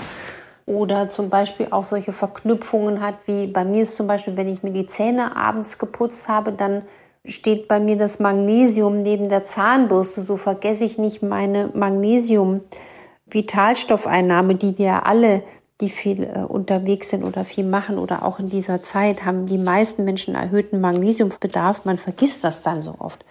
Oder 0.65 1.07
zum 1.07 1.29
Beispiel 1.29 1.67
auch 1.71 1.85
solche 1.85 2.11
Verknüpfungen 2.11 2.99
hat, 2.99 3.15
wie 3.27 3.47
bei 3.47 3.63
mir 3.63 3.83
ist 3.83 3.95
zum 3.95 4.07
Beispiel, 4.07 4.35
wenn 4.35 4.49
ich 4.49 4.61
mir 4.61 4.73
die 4.73 4.87
Zähne 4.87 5.37
abends 5.37 5.77
geputzt 5.77 6.27
habe, 6.27 6.51
dann 6.51 6.81
steht 7.23 7.69
bei 7.69 7.79
mir 7.79 7.95
das 7.95 8.19
Magnesium 8.19 9.03
neben 9.03 9.29
der 9.29 9.45
Zahnbürste. 9.45 10.21
So 10.21 10.35
vergesse 10.35 10.83
ich 10.83 10.97
nicht 10.97 11.23
meine 11.23 11.69
Magnesium-Vitalstoffeinnahme, 11.73 14.55
die 14.55 14.77
wir 14.77 15.07
alle 15.07 15.43
die 15.81 15.89
viel 15.89 16.23
äh, 16.23 16.39
unterwegs 16.39 17.09
sind 17.09 17.23
oder 17.23 17.45
viel 17.45 17.65
machen 17.65 17.97
oder 17.97 18.25
auch 18.25 18.39
in 18.39 18.47
dieser 18.47 18.83
Zeit 18.83 19.25
haben 19.25 19.45
die 19.45 19.57
meisten 19.57 20.03
Menschen 20.03 20.35
erhöhten 20.35 20.81
Magnesiumbedarf. 20.81 21.85
Man 21.85 21.97
vergisst 21.97 22.43
das 22.43 22.61
dann 22.61 22.81
so 22.81 22.95
oft. 22.99 23.23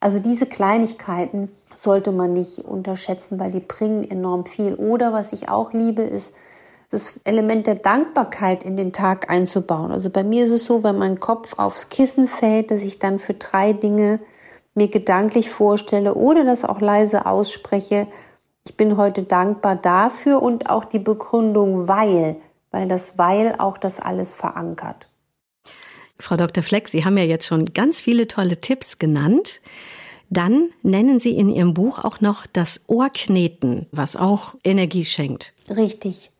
Also 0.00 0.18
diese 0.18 0.46
Kleinigkeiten 0.46 1.50
sollte 1.76 2.10
man 2.12 2.32
nicht 2.32 2.58
unterschätzen, 2.58 3.38
weil 3.38 3.50
die 3.50 3.60
bringen 3.60 4.10
enorm 4.10 4.46
viel. 4.46 4.74
Oder 4.74 5.12
was 5.12 5.32
ich 5.32 5.48
auch 5.48 5.72
liebe, 5.72 6.02
ist 6.02 6.32
das 6.90 7.20
Element 7.24 7.66
der 7.66 7.76
Dankbarkeit 7.76 8.64
in 8.64 8.76
den 8.76 8.92
Tag 8.92 9.30
einzubauen. 9.30 9.92
Also 9.92 10.10
bei 10.10 10.24
mir 10.24 10.44
ist 10.44 10.50
es 10.50 10.64
so, 10.64 10.82
wenn 10.82 10.98
mein 10.98 11.20
Kopf 11.20 11.58
aufs 11.58 11.88
Kissen 11.88 12.26
fällt, 12.26 12.70
dass 12.70 12.82
ich 12.82 12.98
dann 12.98 13.18
für 13.18 13.34
drei 13.34 13.72
Dinge 13.72 14.20
mir 14.74 14.88
gedanklich 14.88 15.50
vorstelle 15.50 16.14
oder 16.14 16.44
das 16.44 16.64
auch 16.64 16.80
leise 16.80 17.26
ausspreche, 17.26 18.06
ich 18.64 18.76
bin 18.76 18.96
heute 18.96 19.22
dankbar 19.24 19.76
dafür 19.76 20.42
und 20.42 20.70
auch 20.70 20.84
die 20.84 20.98
Begründung 20.98 21.88
weil, 21.88 22.36
weil 22.70 22.88
das 22.88 23.18
weil 23.18 23.56
auch 23.58 23.78
das 23.78 24.00
alles 24.00 24.34
verankert. 24.34 25.08
Frau 26.18 26.36
Dr. 26.36 26.62
Fleck, 26.62 26.88
Sie 26.88 27.04
haben 27.04 27.18
ja 27.18 27.24
jetzt 27.24 27.46
schon 27.46 27.66
ganz 27.66 28.00
viele 28.00 28.28
tolle 28.28 28.60
Tipps 28.60 28.98
genannt. 28.98 29.60
Dann 30.30 30.70
nennen 30.82 31.20
Sie 31.20 31.36
in 31.36 31.50
Ihrem 31.50 31.74
Buch 31.74 31.98
auch 31.98 32.20
noch 32.20 32.46
das 32.46 32.84
Ohrkneten, 32.86 33.86
was 33.92 34.16
auch 34.16 34.54
Energie 34.64 35.04
schenkt. 35.04 35.52
Richtig. 35.68 36.31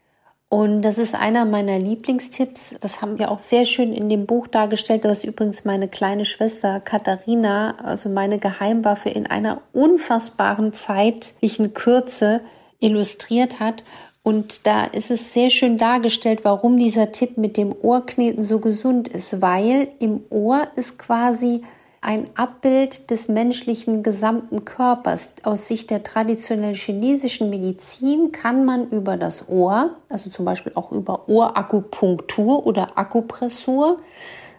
Und 0.52 0.82
das 0.82 0.98
ist 0.98 1.14
einer 1.14 1.46
meiner 1.46 1.78
Lieblingstipps. 1.78 2.76
Das 2.82 3.00
haben 3.00 3.18
wir 3.18 3.30
auch 3.30 3.38
sehr 3.38 3.64
schön 3.64 3.94
in 3.94 4.10
dem 4.10 4.26
Buch 4.26 4.46
dargestellt, 4.46 5.04
was 5.04 5.24
übrigens 5.24 5.64
meine 5.64 5.88
kleine 5.88 6.26
Schwester 6.26 6.78
Katharina, 6.78 7.74
also 7.82 8.10
meine 8.10 8.38
Geheimwaffe, 8.38 9.08
in 9.08 9.26
einer 9.26 9.62
unfassbaren 9.72 10.74
zeitlichen 10.74 11.72
Kürze 11.72 12.42
illustriert 12.80 13.60
hat. 13.60 13.82
Und 14.22 14.66
da 14.66 14.84
ist 14.84 15.10
es 15.10 15.32
sehr 15.32 15.48
schön 15.48 15.78
dargestellt, 15.78 16.40
warum 16.42 16.76
dieser 16.76 17.12
Tipp 17.12 17.38
mit 17.38 17.56
dem 17.56 17.74
Ohrkneten 17.80 18.44
so 18.44 18.58
gesund 18.58 19.08
ist, 19.08 19.40
weil 19.40 19.88
im 20.00 20.20
Ohr 20.28 20.68
ist 20.76 20.98
quasi 20.98 21.62
ein 22.02 22.28
Abbild 22.34 23.10
des 23.12 23.28
menschlichen 23.28 24.02
gesamten 24.02 24.64
Körpers. 24.64 25.30
Aus 25.44 25.68
Sicht 25.68 25.88
der 25.88 26.02
traditionellen 26.02 26.74
chinesischen 26.74 27.48
Medizin 27.48 28.32
kann 28.32 28.64
man 28.64 28.88
über 28.90 29.16
das 29.16 29.48
Ohr, 29.48 29.96
also 30.08 30.28
zum 30.28 30.44
Beispiel 30.44 30.72
auch 30.74 30.90
über 30.90 31.28
Ohrakupunktur 31.28 32.66
oder 32.66 32.98
Akupressur, 32.98 34.00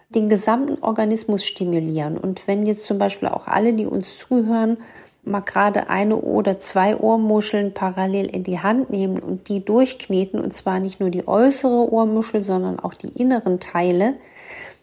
den 0.08 0.30
gesamten 0.30 0.82
Organismus 0.82 1.44
stimulieren. 1.44 2.16
Und 2.16 2.48
wenn 2.48 2.64
jetzt 2.64 2.86
zum 2.86 2.96
Beispiel 2.96 3.28
auch 3.28 3.46
alle, 3.46 3.74
die 3.74 3.86
uns 3.86 4.16
zuhören, 4.16 4.78
mal 5.22 5.40
gerade 5.40 5.90
eine 5.90 6.16
oder 6.16 6.58
zwei 6.58 6.96
Ohrmuscheln 6.96 7.74
parallel 7.74 8.26
in 8.26 8.44
die 8.44 8.60
Hand 8.60 8.88
nehmen 8.88 9.18
und 9.18 9.48
die 9.48 9.62
durchkneten, 9.62 10.40
und 10.40 10.54
zwar 10.54 10.80
nicht 10.80 10.98
nur 10.98 11.10
die 11.10 11.28
äußere 11.28 11.92
Ohrmuschel, 11.92 12.42
sondern 12.42 12.78
auch 12.78 12.94
die 12.94 13.08
inneren 13.08 13.60
Teile, 13.60 14.14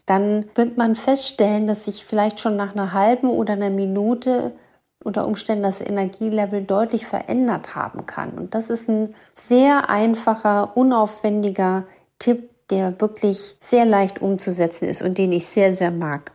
dann 0.06 0.46
wird 0.54 0.76
man 0.76 0.96
feststellen, 0.96 1.66
dass 1.66 1.84
sich 1.84 2.04
vielleicht 2.04 2.40
schon 2.40 2.56
nach 2.56 2.74
einer 2.74 2.92
halben 2.92 3.28
oder 3.28 3.52
einer 3.52 3.70
Minute 3.70 4.52
unter 5.04 5.26
Umständen 5.26 5.64
das 5.64 5.80
Energielevel 5.80 6.62
deutlich 6.62 7.06
verändert 7.06 7.74
haben 7.74 8.06
kann. 8.06 8.30
Und 8.32 8.54
das 8.54 8.70
ist 8.70 8.88
ein 8.88 9.14
sehr 9.34 9.90
einfacher, 9.90 10.76
unaufwendiger 10.76 11.84
Tipp, 12.18 12.50
der 12.70 13.00
wirklich 13.00 13.56
sehr 13.60 13.84
leicht 13.84 14.22
umzusetzen 14.22 14.88
ist 14.88 15.02
und 15.02 15.18
den 15.18 15.32
ich 15.32 15.46
sehr, 15.46 15.72
sehr 15.72 15.90
mag. 15.90 16.32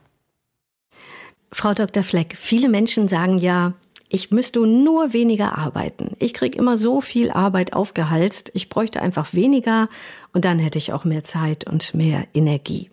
Frau 1.51 1.73
Dr. 1.73 2.03
Fleck, 2.03 2.35
viele 2.37 2.69
Menschen 2.69 3.07
sagen 3.07 3.37
ja, 3.37 3.73
ich 4.09 4.31
müsste 4.31 4.59
nur 4.65 5.13
weniger 5.13 5.57
arbeiten. 5.57 6.15
Ich 6.19 6.33
kriege 6.33 6.57
immer 6.57 6.77
so 6.77 7.01
viel 7.01 7.31
Arbeit 7.31 7.73
aufgehalst. 7.73 8.51
Ich 8.53 8.69
bräuchte 8.69 9.01
einfach 9.01 9.33
weniger 9.33 9.89
und 10.33 10.45
dann 10.45 10.59
hätte 10.59 10.77
ich 10.77 10.93
auch 10.93 11.03
mehr 11.03 11.23
Zeit 11.23 11.69
und 11.69 11.93
mehr 11.93 12.25
Energie. 12.33 12.89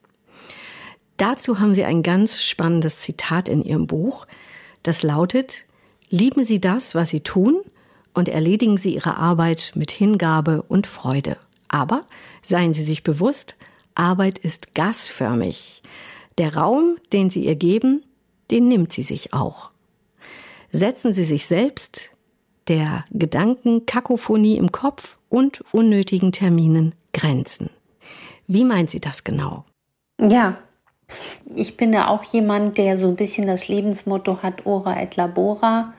Dazu 1.16 1.60
haben 1.60 1.74
Sie 1.74 1.84
ein 1.84 2.02
ganz 2.02 2.42
spannendes 2.42 2.98
Zitat 2.98 3.48
in 3.48 3.62
Ihrem 3.62 3.86
Buch. 3.86 4.26
Das 4.82 5.02
lautet, 5.02 5.64
lieben 6.10 6.44
Sie 6.44 6.60
das, 6.60 6.94
was 6.94 7.10
Sie 7.10 7.20
tun 7.20 7.60
und 8.12 8.28
erledigen 8.28 8.76
Sie 8.76 8.94
Ihre 8.94 9.16
Arbeit 9.16 9.72
mit 9.74 9.90
Hingabe 9.90 10.62
und 10.62 10.86
Freude. 10.86 11.36
Aber 11.68 12.04
seien 12.42 12.72
Sie 12.72 12.82
sich 12.82 13.02
bewusst, 13.02 13.56
Arbeit 13.94 14.38
ist 14.38 14.74
gasförmig. 14.74 15.82
Der 16.38 16.56
Raum, 16.56 16.96
den 17.12 17.30
Sie 17.30 17.44
ihr 17.44 17.54
geben, 17.54 18.02
den 18.50 18.68
nimmt 18.68 18.92
sie 18.92 19.02
sich 19.02 19.32
auch. 19.32 19.70
Setzen 20.70 21.12
Sie 21.12 21.24
sich 21.24 21.46
selbst 21.46 22.10
der 22.68 23.04
Gedanken, 23.10 23.86
Kakophonie 23.86 24.56
im 24.56 24.72
Kopf 24.72 25.18
und 25.28 25.62
unnötigen 25.72 26.32
Terminen 26.32 26.94
Grenzen. 27.12 27.70
Wie 28.46 28.64
meint 28.64 28.90
sie 28.90 29.00
das 29.00 29.24
genau? 29.24 29.64
Ja, 30.20 30.58
ich 31.54 31.76
bin 31.76 31.92
ja 31.92 32.08
auch 32.08 32.24
jemand, 32.24 32.78
der 32.78 32.98
so 32.98 33.08
ein 33.08 33.16
bisschen 33.16 33.46
das 33.46 33.68
Lebensmotto 33.68 34.42
hat, 34.42 34.66
ora 34.66 35.00
et 35.00 35.16
labora 35.16 35.92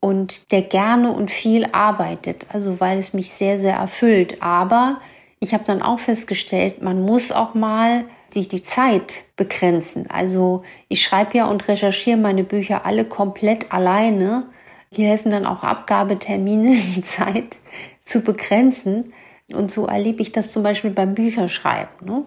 und 0.00 0.50
der 0.50 0.62
gerne 0.62 1.12
und 1.12 1.30
viel 1.30 1.68
arbeitet, 1.72 2.46
also 2.52 2.80
weil 2.80 2.98
es 2.98 3.14
mich 3.14 3.30
sehr, 3.32 3.58
sehr 3.58 3.76
erfüllt. 3.76 4.42
Aber 4.42 5.00
ich 5.38 5.54
habe 5.54 5.64
dann 5.64 5.80
auch 5.80 6.00
festgestellt, 6.00 6.82
man 6.82 7.02
muss 7.02 7.32
auch 7.32 7.54
mal 7.54 8.04
sich 8.32 8.48
die 8.48 8.62
Zeit 8.62 9.24
begrenzen. 9.36 10.08
Also 10.10 10.62
ich 10.88 11.02
schreibe 11.02 11.38
ja 11.38 11.46
und 11.46 11.68
recherchiere 11.68 12.16
meine 12.16 12.44
Bücher 12.44 12.84
alle 12.86 13.04
komplett 13.04 13.72
alleine. 13.72 14.48
Hier 14.90 15.08
helfen 15.08 15.30
dann 15.30 15.46
auch 15.46 15.62
Abgabetermine, 15.62 16.76
die 16.96 17.04
Zeit 17.04 17.56
zu 18.04 18.22
begrenzen. 18.22 19.12
Und 19.52 19.70
so 19.70 19.86
erlebe 19.86 20.22
ich 20.22 20.32
das 20.32 20.50
zum 20.50 20.62
Beispiel 20.62 20.90
beim 20.90 21.14
Bücherschreiben. 21.14 22.06
Ne? 22.06 22.24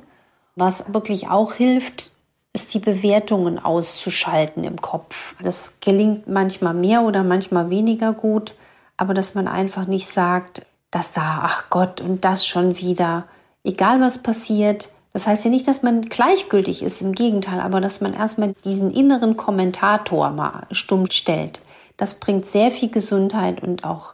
Was 0.55 0.93
wirklich 0.93 1.27
auch 1.27 1.53
hilft, 1.53 2.11
ist 2.55 2.73
die 2.73 2.79
Bewertungen 2.79 3.59
auszuschalten 3.59 4.63
im 4.63 4.81
Kopf. 4.81 5.35
Das 5.43 5.73
gelingt 5.81 6.27
manchmal 6.27 6.73
mehr 6.73 7.03
oder 7.03 7.23
manchmal 7.23 7.69
weniger 7.69 8.13
gut, 8.13 8.53
aber 8.97 9.13
dass 9.13 9.35
man 9.35 9.47
einfach 9.47 9.85
nicht 9.85 10.07
sagt, 10.07 10.65
dass 10.89 11.11
da, 11.11 11.41
ach 11.43 11.69
Gott, 11.69 11.99
und 11.99 12.23
das 12.23 12.47
schon 12.47 12.77
wieder. 12.77 13.25
Egal 13.63 13.99
was 13.99 14.19
passiert, 14.19 14.89
das 15.11 15.27
heißt 15.27 15.45
ja 15.45 15.51
nicht, 15.51 15.67
dass 15.67 15.83
man 15.83 16.03
gleichgültig 16.03 16.81
ist, 16.81 17.01
im 17.01 17.13
Gegenteil, 17.13 17.59
aber 17.59 17.81
dass 17.81 17.99
man 17.99 18.13
erstmal 18.13 18.53
diesen 18.63 18.91
inneren 18.91 19.35
Kommentator 19.35 20.29
mal 20.29 20.65
stumm 20.71 21.11
stellt. 21.11 21.61
Das 21.97 22.15
bringt 22.15 22.45
sehr 22.45 22.71
viel 22.71 22.89
Gesundheit 22.89 23.61
und 23.61 23.83
auch 23.83 24.13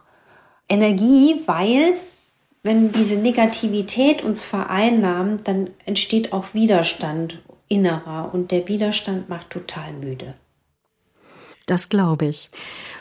Energie, 0.68 1.42
weil 1.46 1.94
wenn 2.62 2.92
diese 2.92 3.16
Negativität 3.16 4.22
uns 4.22 4.44
vereinnahmt, 4.44 5.46
dann 5.48 5.70
entsteht 5.84 6.32
auch 6.32 6.54
Widerstand 6.54 7.40
innerer 7.68 8.30
und 8.32 8.50
der 8.50 8.68
Widerstand 8.68 9.28
macht 9.28 9.50
total 9.50 9.92
müde. 9.92 10.34
Das 11.66 11.88
glaube 11.88 12.26
ich. 12.26 12.50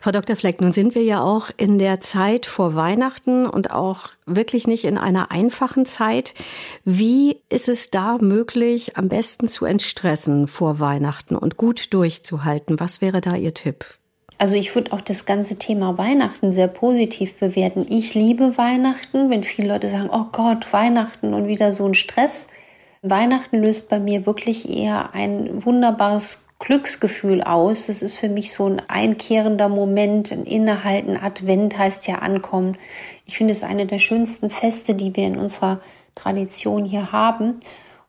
Frau 0.02 0.12
Dr. 0.12 0.36
Fleck, 0.36 0.62
nun 0.62 0.72
sind 0.72 0.94
wir 0.94 1.04
ja 1.04 1.22
auch 1.22 1.50
in 1.58 1.80
der 1.80 2.00
Zeit 2.00 2.46
vor 2.46 2.76
Weihnachten 2.76 3.48
und 3.48 3.72
auch 3.72 4.10
wirklich 4.26 4.68
nicht 4.68 4.86
in 4.86 4.98
einer 4.98 5.32
einfachen 5.32 5.86
Zeit. 5.86 6.34
Wie 6.86 7.38
ist 7.50 7.68
es 7.68 7.90
da 7.90 8.18
möglich, 8.20 8.98
am 8.98 9.10
besten 9.10 9.48
zu 9.48 9.66
entstressen 9.66 10.48
vor 10.48 10.80
Weihnachten 10.80 11.36
und 11.36 11.58
gut 11.58 11.94
durchzuhalten? 11.94 12.80
Was 12.80 13.02
wäre 13.02 13.20
da 13.20 13.36
Ihr 13.36 13.54
Tipp? 13.54 13.86
Also 14.38 14.56
ich 14.56 14.74
würde 14.74 14.94
auch 14.94 15.02
das 15.02 15.26
ganze 15.26 15.58
Thema 15.58 15.98
Weihnachten 15.98 16.52
sehr 16.52 16.68
positiv 16.68 17.36
bewerten. 17.38 17.86
Ich 17.90 18.16
liebe 18.16 18.58
Weihnachten, 18.58 19.30
wenn 19.30 19.44
viele 19.44 19.68
Leute 19.68 19.90
sagen, 19.90 20.10
oh 20.12 20.26
Gott, 20.32 20.72
Weihnachten 20.74 21.34
und 21.34 21.48
wieder 21.48 21.74
so 21.74 21.86
ein 21.86 21.94
Stress. 21.94 22.48
Weihnachten 23.02 23.64
löst 23.64 23.90
bei 23.90 24.00
mir 24.00 24.26
wirklich 24.26 24.70
eher 24.70 25.14
ein 25.14 25.66
wunderbares 25.66 26.46
Glücksgefühl 26.60 27.42
aus. 27.42 27.88
Das 27.88 28.04
ist 28.04 28.14
für 28.14 28.30
mich 28.30 28.54
so 28.54 28.68
ein 28.68 28.82
einkehrender 28.88 29.70
Moment, 29.70 30.32
ein 30.32 30.46
Innehalten. 30.46 31.18
Advent 31.18 31.78
heißt 31.78 32.08
ja 32.08 32.20
ankommen. 32.20 32.78
Ich 33.26 33.38
finde 33.38 33.54
es 33.54 33.64
eine 33.64 33.88
der 33.88 33.98
schönsten 33.98 34.52
Feste, 34.52 34.94
die 34.94 35.16
wir 35.16 35.26
in 35.26 35.38
unserer 35.38 35.82
Tradition 36.14 36.86
hier 36.86 37.12
haben. 37.12 37.60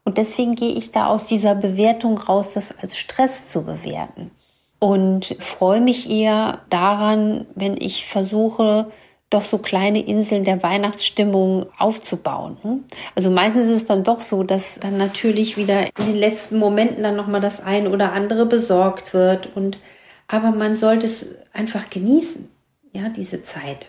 Und 0.04 0.18
deswegen 0.18 0.56
gehe 0.56 0.74
ich 0.74 0.92
da 0.92 1.06
aus 1.06 1.26
dieser 1.26 1.54
Bewertung 1.54 2.18
raus, 2.18 2.52
das 2.52 2.76
als 2.78 2.98
Stress 2.98 3.48
zu 3.48 3.64
bewerten. 3.64 4.30
Und 4.78 5.36
freue 5.40 5.80
mich 5.80 6.10
eher 6.10 6.62
daran, 6.68 7.46
wenn 7.54 7.76
ich 7.80 8.06
versuche, 8.06 8.90
doch 9.32 9.44
so 9.44 9.58
kleine 9.58 10.04
Inseln 10.04 10.44
der 10.44 10.62
Weihnachtsstimmung 10.62 11.66
aufzubauen. 11.78 12.56
Hm? 12.62 12.84
Also 13.14 13.30
meistens 13.30 13.68
ist 13.68 13.82
es 13.82 13.86
dann 13.86 14.04
doch 14.04 14.20
so, 14.20 14.42
dass 14.42 14.78
dann 14.80 14.96
natürlich 14.96 15.56
wieder 15.56 15.86
in 15.98 16.06
den 16.06 16.16
letzten 16.16 16.58
Momenten 16.58 17.02
dann 17.02 17.16
nochmal 17.16 17.40
das 17.40 17.60
eine 17.60 17.90
oder 17.90 18.12
andere 18.12 18.46
besorgt 18.46 19.14
wird 19.14 19.48
und 19.54 19.78
aber 20.28 20.50
man 20.50 20.76
sollte 20.76 21.06
es 21.06 21.26
einfach 21.52 21.90
genießen, 21.90 22.48
ja, 22.92 23.08
diese 23.10 23.42
Zeit. 23.42 23.88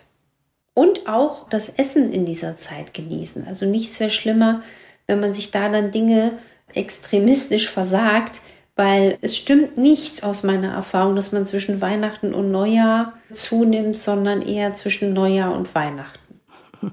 Und 0.74 1.08
auch 1.08 1.48
das 1.50 1.70
Essen 1.70 2.12
in 2.12 2.26
dieser 2.26 2.58
Zeit 2.58 2.94
genießen. 2.94 3.48
Also 3.48 3.66
nichts 3.66 4.00
wäre 4.00 4.10
schlimmer, 4.10 4.62
wenn 5.08 5.20
man 5.20 5.34
sich 5.34 5.52
da 5.52 5.70
dann 5.70 5.92
Dinge 5.92 6.34
extremistisch 6.74 7.70
versagt, 7.70 8.42
weil 8.76 9.18
es 9.22 9.38
stimmt 9.38 9.78
nicht 9.78 10.24
aus 10.24 10.44
meiner 10.44 10.72
Erfahrung, 10.74 11.16
dass 11.16 11.32
man 11.32 11.46
zwischen 11.46 11.82
Weihnachten 11.82 12.34
und 12.34 12.52
Neujahr 12.52 13.14
zunimmt, 13.32 13.98
sondern 13.98 14.42
eher 14.42 14.74
zwischen 14.74 15.14
Neujahr 15.14 15.56
und 15.56 15.74
Weihnachten. 15.76 16.42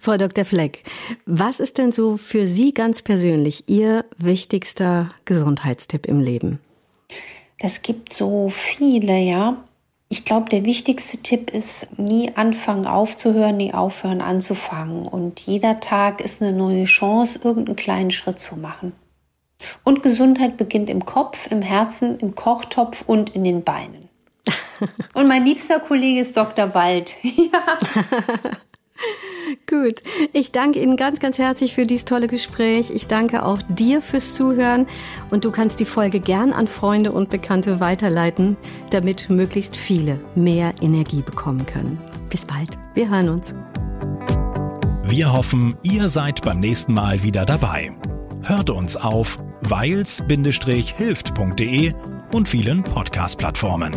Frau 0.00 0.16
Dr. 0.16 0.44
Fleck, 0.44 0.82
was 1.26 1.60
ist 1.60 1.78
denn 1.78 1.92
so 1.92 2.16
für 2.16 2.46
Sie 2.46 2.74
ganz 2.74 3.02
persönlich 3.02 3.68
Ihr 3.68 4.04
wichtigster 4.16 5.10
Gesundheitstipp 5.24 6.06
im 6.06 6.18
Leben? 6.18 6.58
Es 7.58 7.82
gibt 7.82 8.12
so 8.12 8.50
viele, 8.50 9.18
ja. 9.18 9.64
Ich 10.10 10.24
glaube, 10.24 10.48
der 10.48 10.64
wichtigste 10.64 11.18
Tipp 11.18 11.50
ist, 11.52 11.98
nie 11.98 12.30
anfangen 12.34 12.86
aufzuhören, 12.86 13.58
nie 13.58 13.74
aufhören 13.74 14.22
anzufangen. 14.22 15.06
Und 15.06 15.40
jeder 15.40 15.80
Tag 15.80 16.20
ist 16.20 16.40
eine 16.40 16.56
neue 16.56 16.84
Chance, 16.84 17.40
irgendeinen 17.44 17.76
kleinen 17.76 18.10
Schritt 18.10 18.38
zu 18.38 18.56
machen. 18.56 18.92
Und 19.84 20.02
Gesundheit 20.02 20.56
beginnt 20.56 20.90
im 20.90 21.04
Kopf, 21.04 21.50
im 21.50 21.62
Herzen, 21.62 22.18
im 22.18 22.34
Kochtopf 22.34 23.02
und 23.06 23.30
in 23.30 23.44
den 23.44 23.64
Beinen. 23.64 24.08
Und 25.14 25.26
mein 25.28 25.44
liebster 25.44 25.80
Kollege 25.80 26.20
ist 26.20 26.36
Dr. 26.36 26.74
Wald. 26.74 27.12
ja. 27.22 27.78
Gut, 29.68 30.02
ich 30.32 30.50
danke 30.50 30.80
Ihnen 30.80 30.96
ganz, 30.96 31.20
ganz 31.20 31.38
herzlich 31.38 31.74
für 31.74 31.86
dieses 31.86 32.04
tolle 32.04 32.26
Gespräch. 32.26 32.90
Ich 32.90 33.06
danke 33.06 33.44
auch 33.44 33.58
dir 33.68 34.02
fürs 34.02 34.34
Zuhören 34.34 34.86
und 35.30 35.44
du 35.44 35.52
kannst 35.52 35.78
die 35.80 35.84
Folge 35.84 36.20
gern 36.20 36.52
an 36.52 36.66
Freunde 36.66 37.12
und 37.12 37.30
Bekannte 37.30 37.80
weiterleiten, 37.80 38.56
damit 38.90 39.30
möglichst 39.30 39.76
viele 39.76 40.20
mehr 40.34 40.74
Energie 40.80 41.22
bekommen 41.22 41.64
können. 41.64 41.98
Bis 42.28 42.44
bald, 42.44 42.76
wir 42.94 43.08
hören 43.08 43.28
uns. 43.28 43.54
Wir 45.04 45.32
hoffen, 45.32 45.76
ihr 45.82 46.08
seid 46.08 46.42
beim 46.42 46.60
nächsten 46.60 46.92
Mal 46.92 47.22
wieder 47.22 47.46
dabei. 47.46 47.94
Hört 48.48 48.70
uns 48.70 48.96
auf 48.96 49.36
weils-hilft.de 49.60 51.92
und 52.32 52.48
vielen 52.48 52.82
Podcast-Plattformen. 52.82 53.94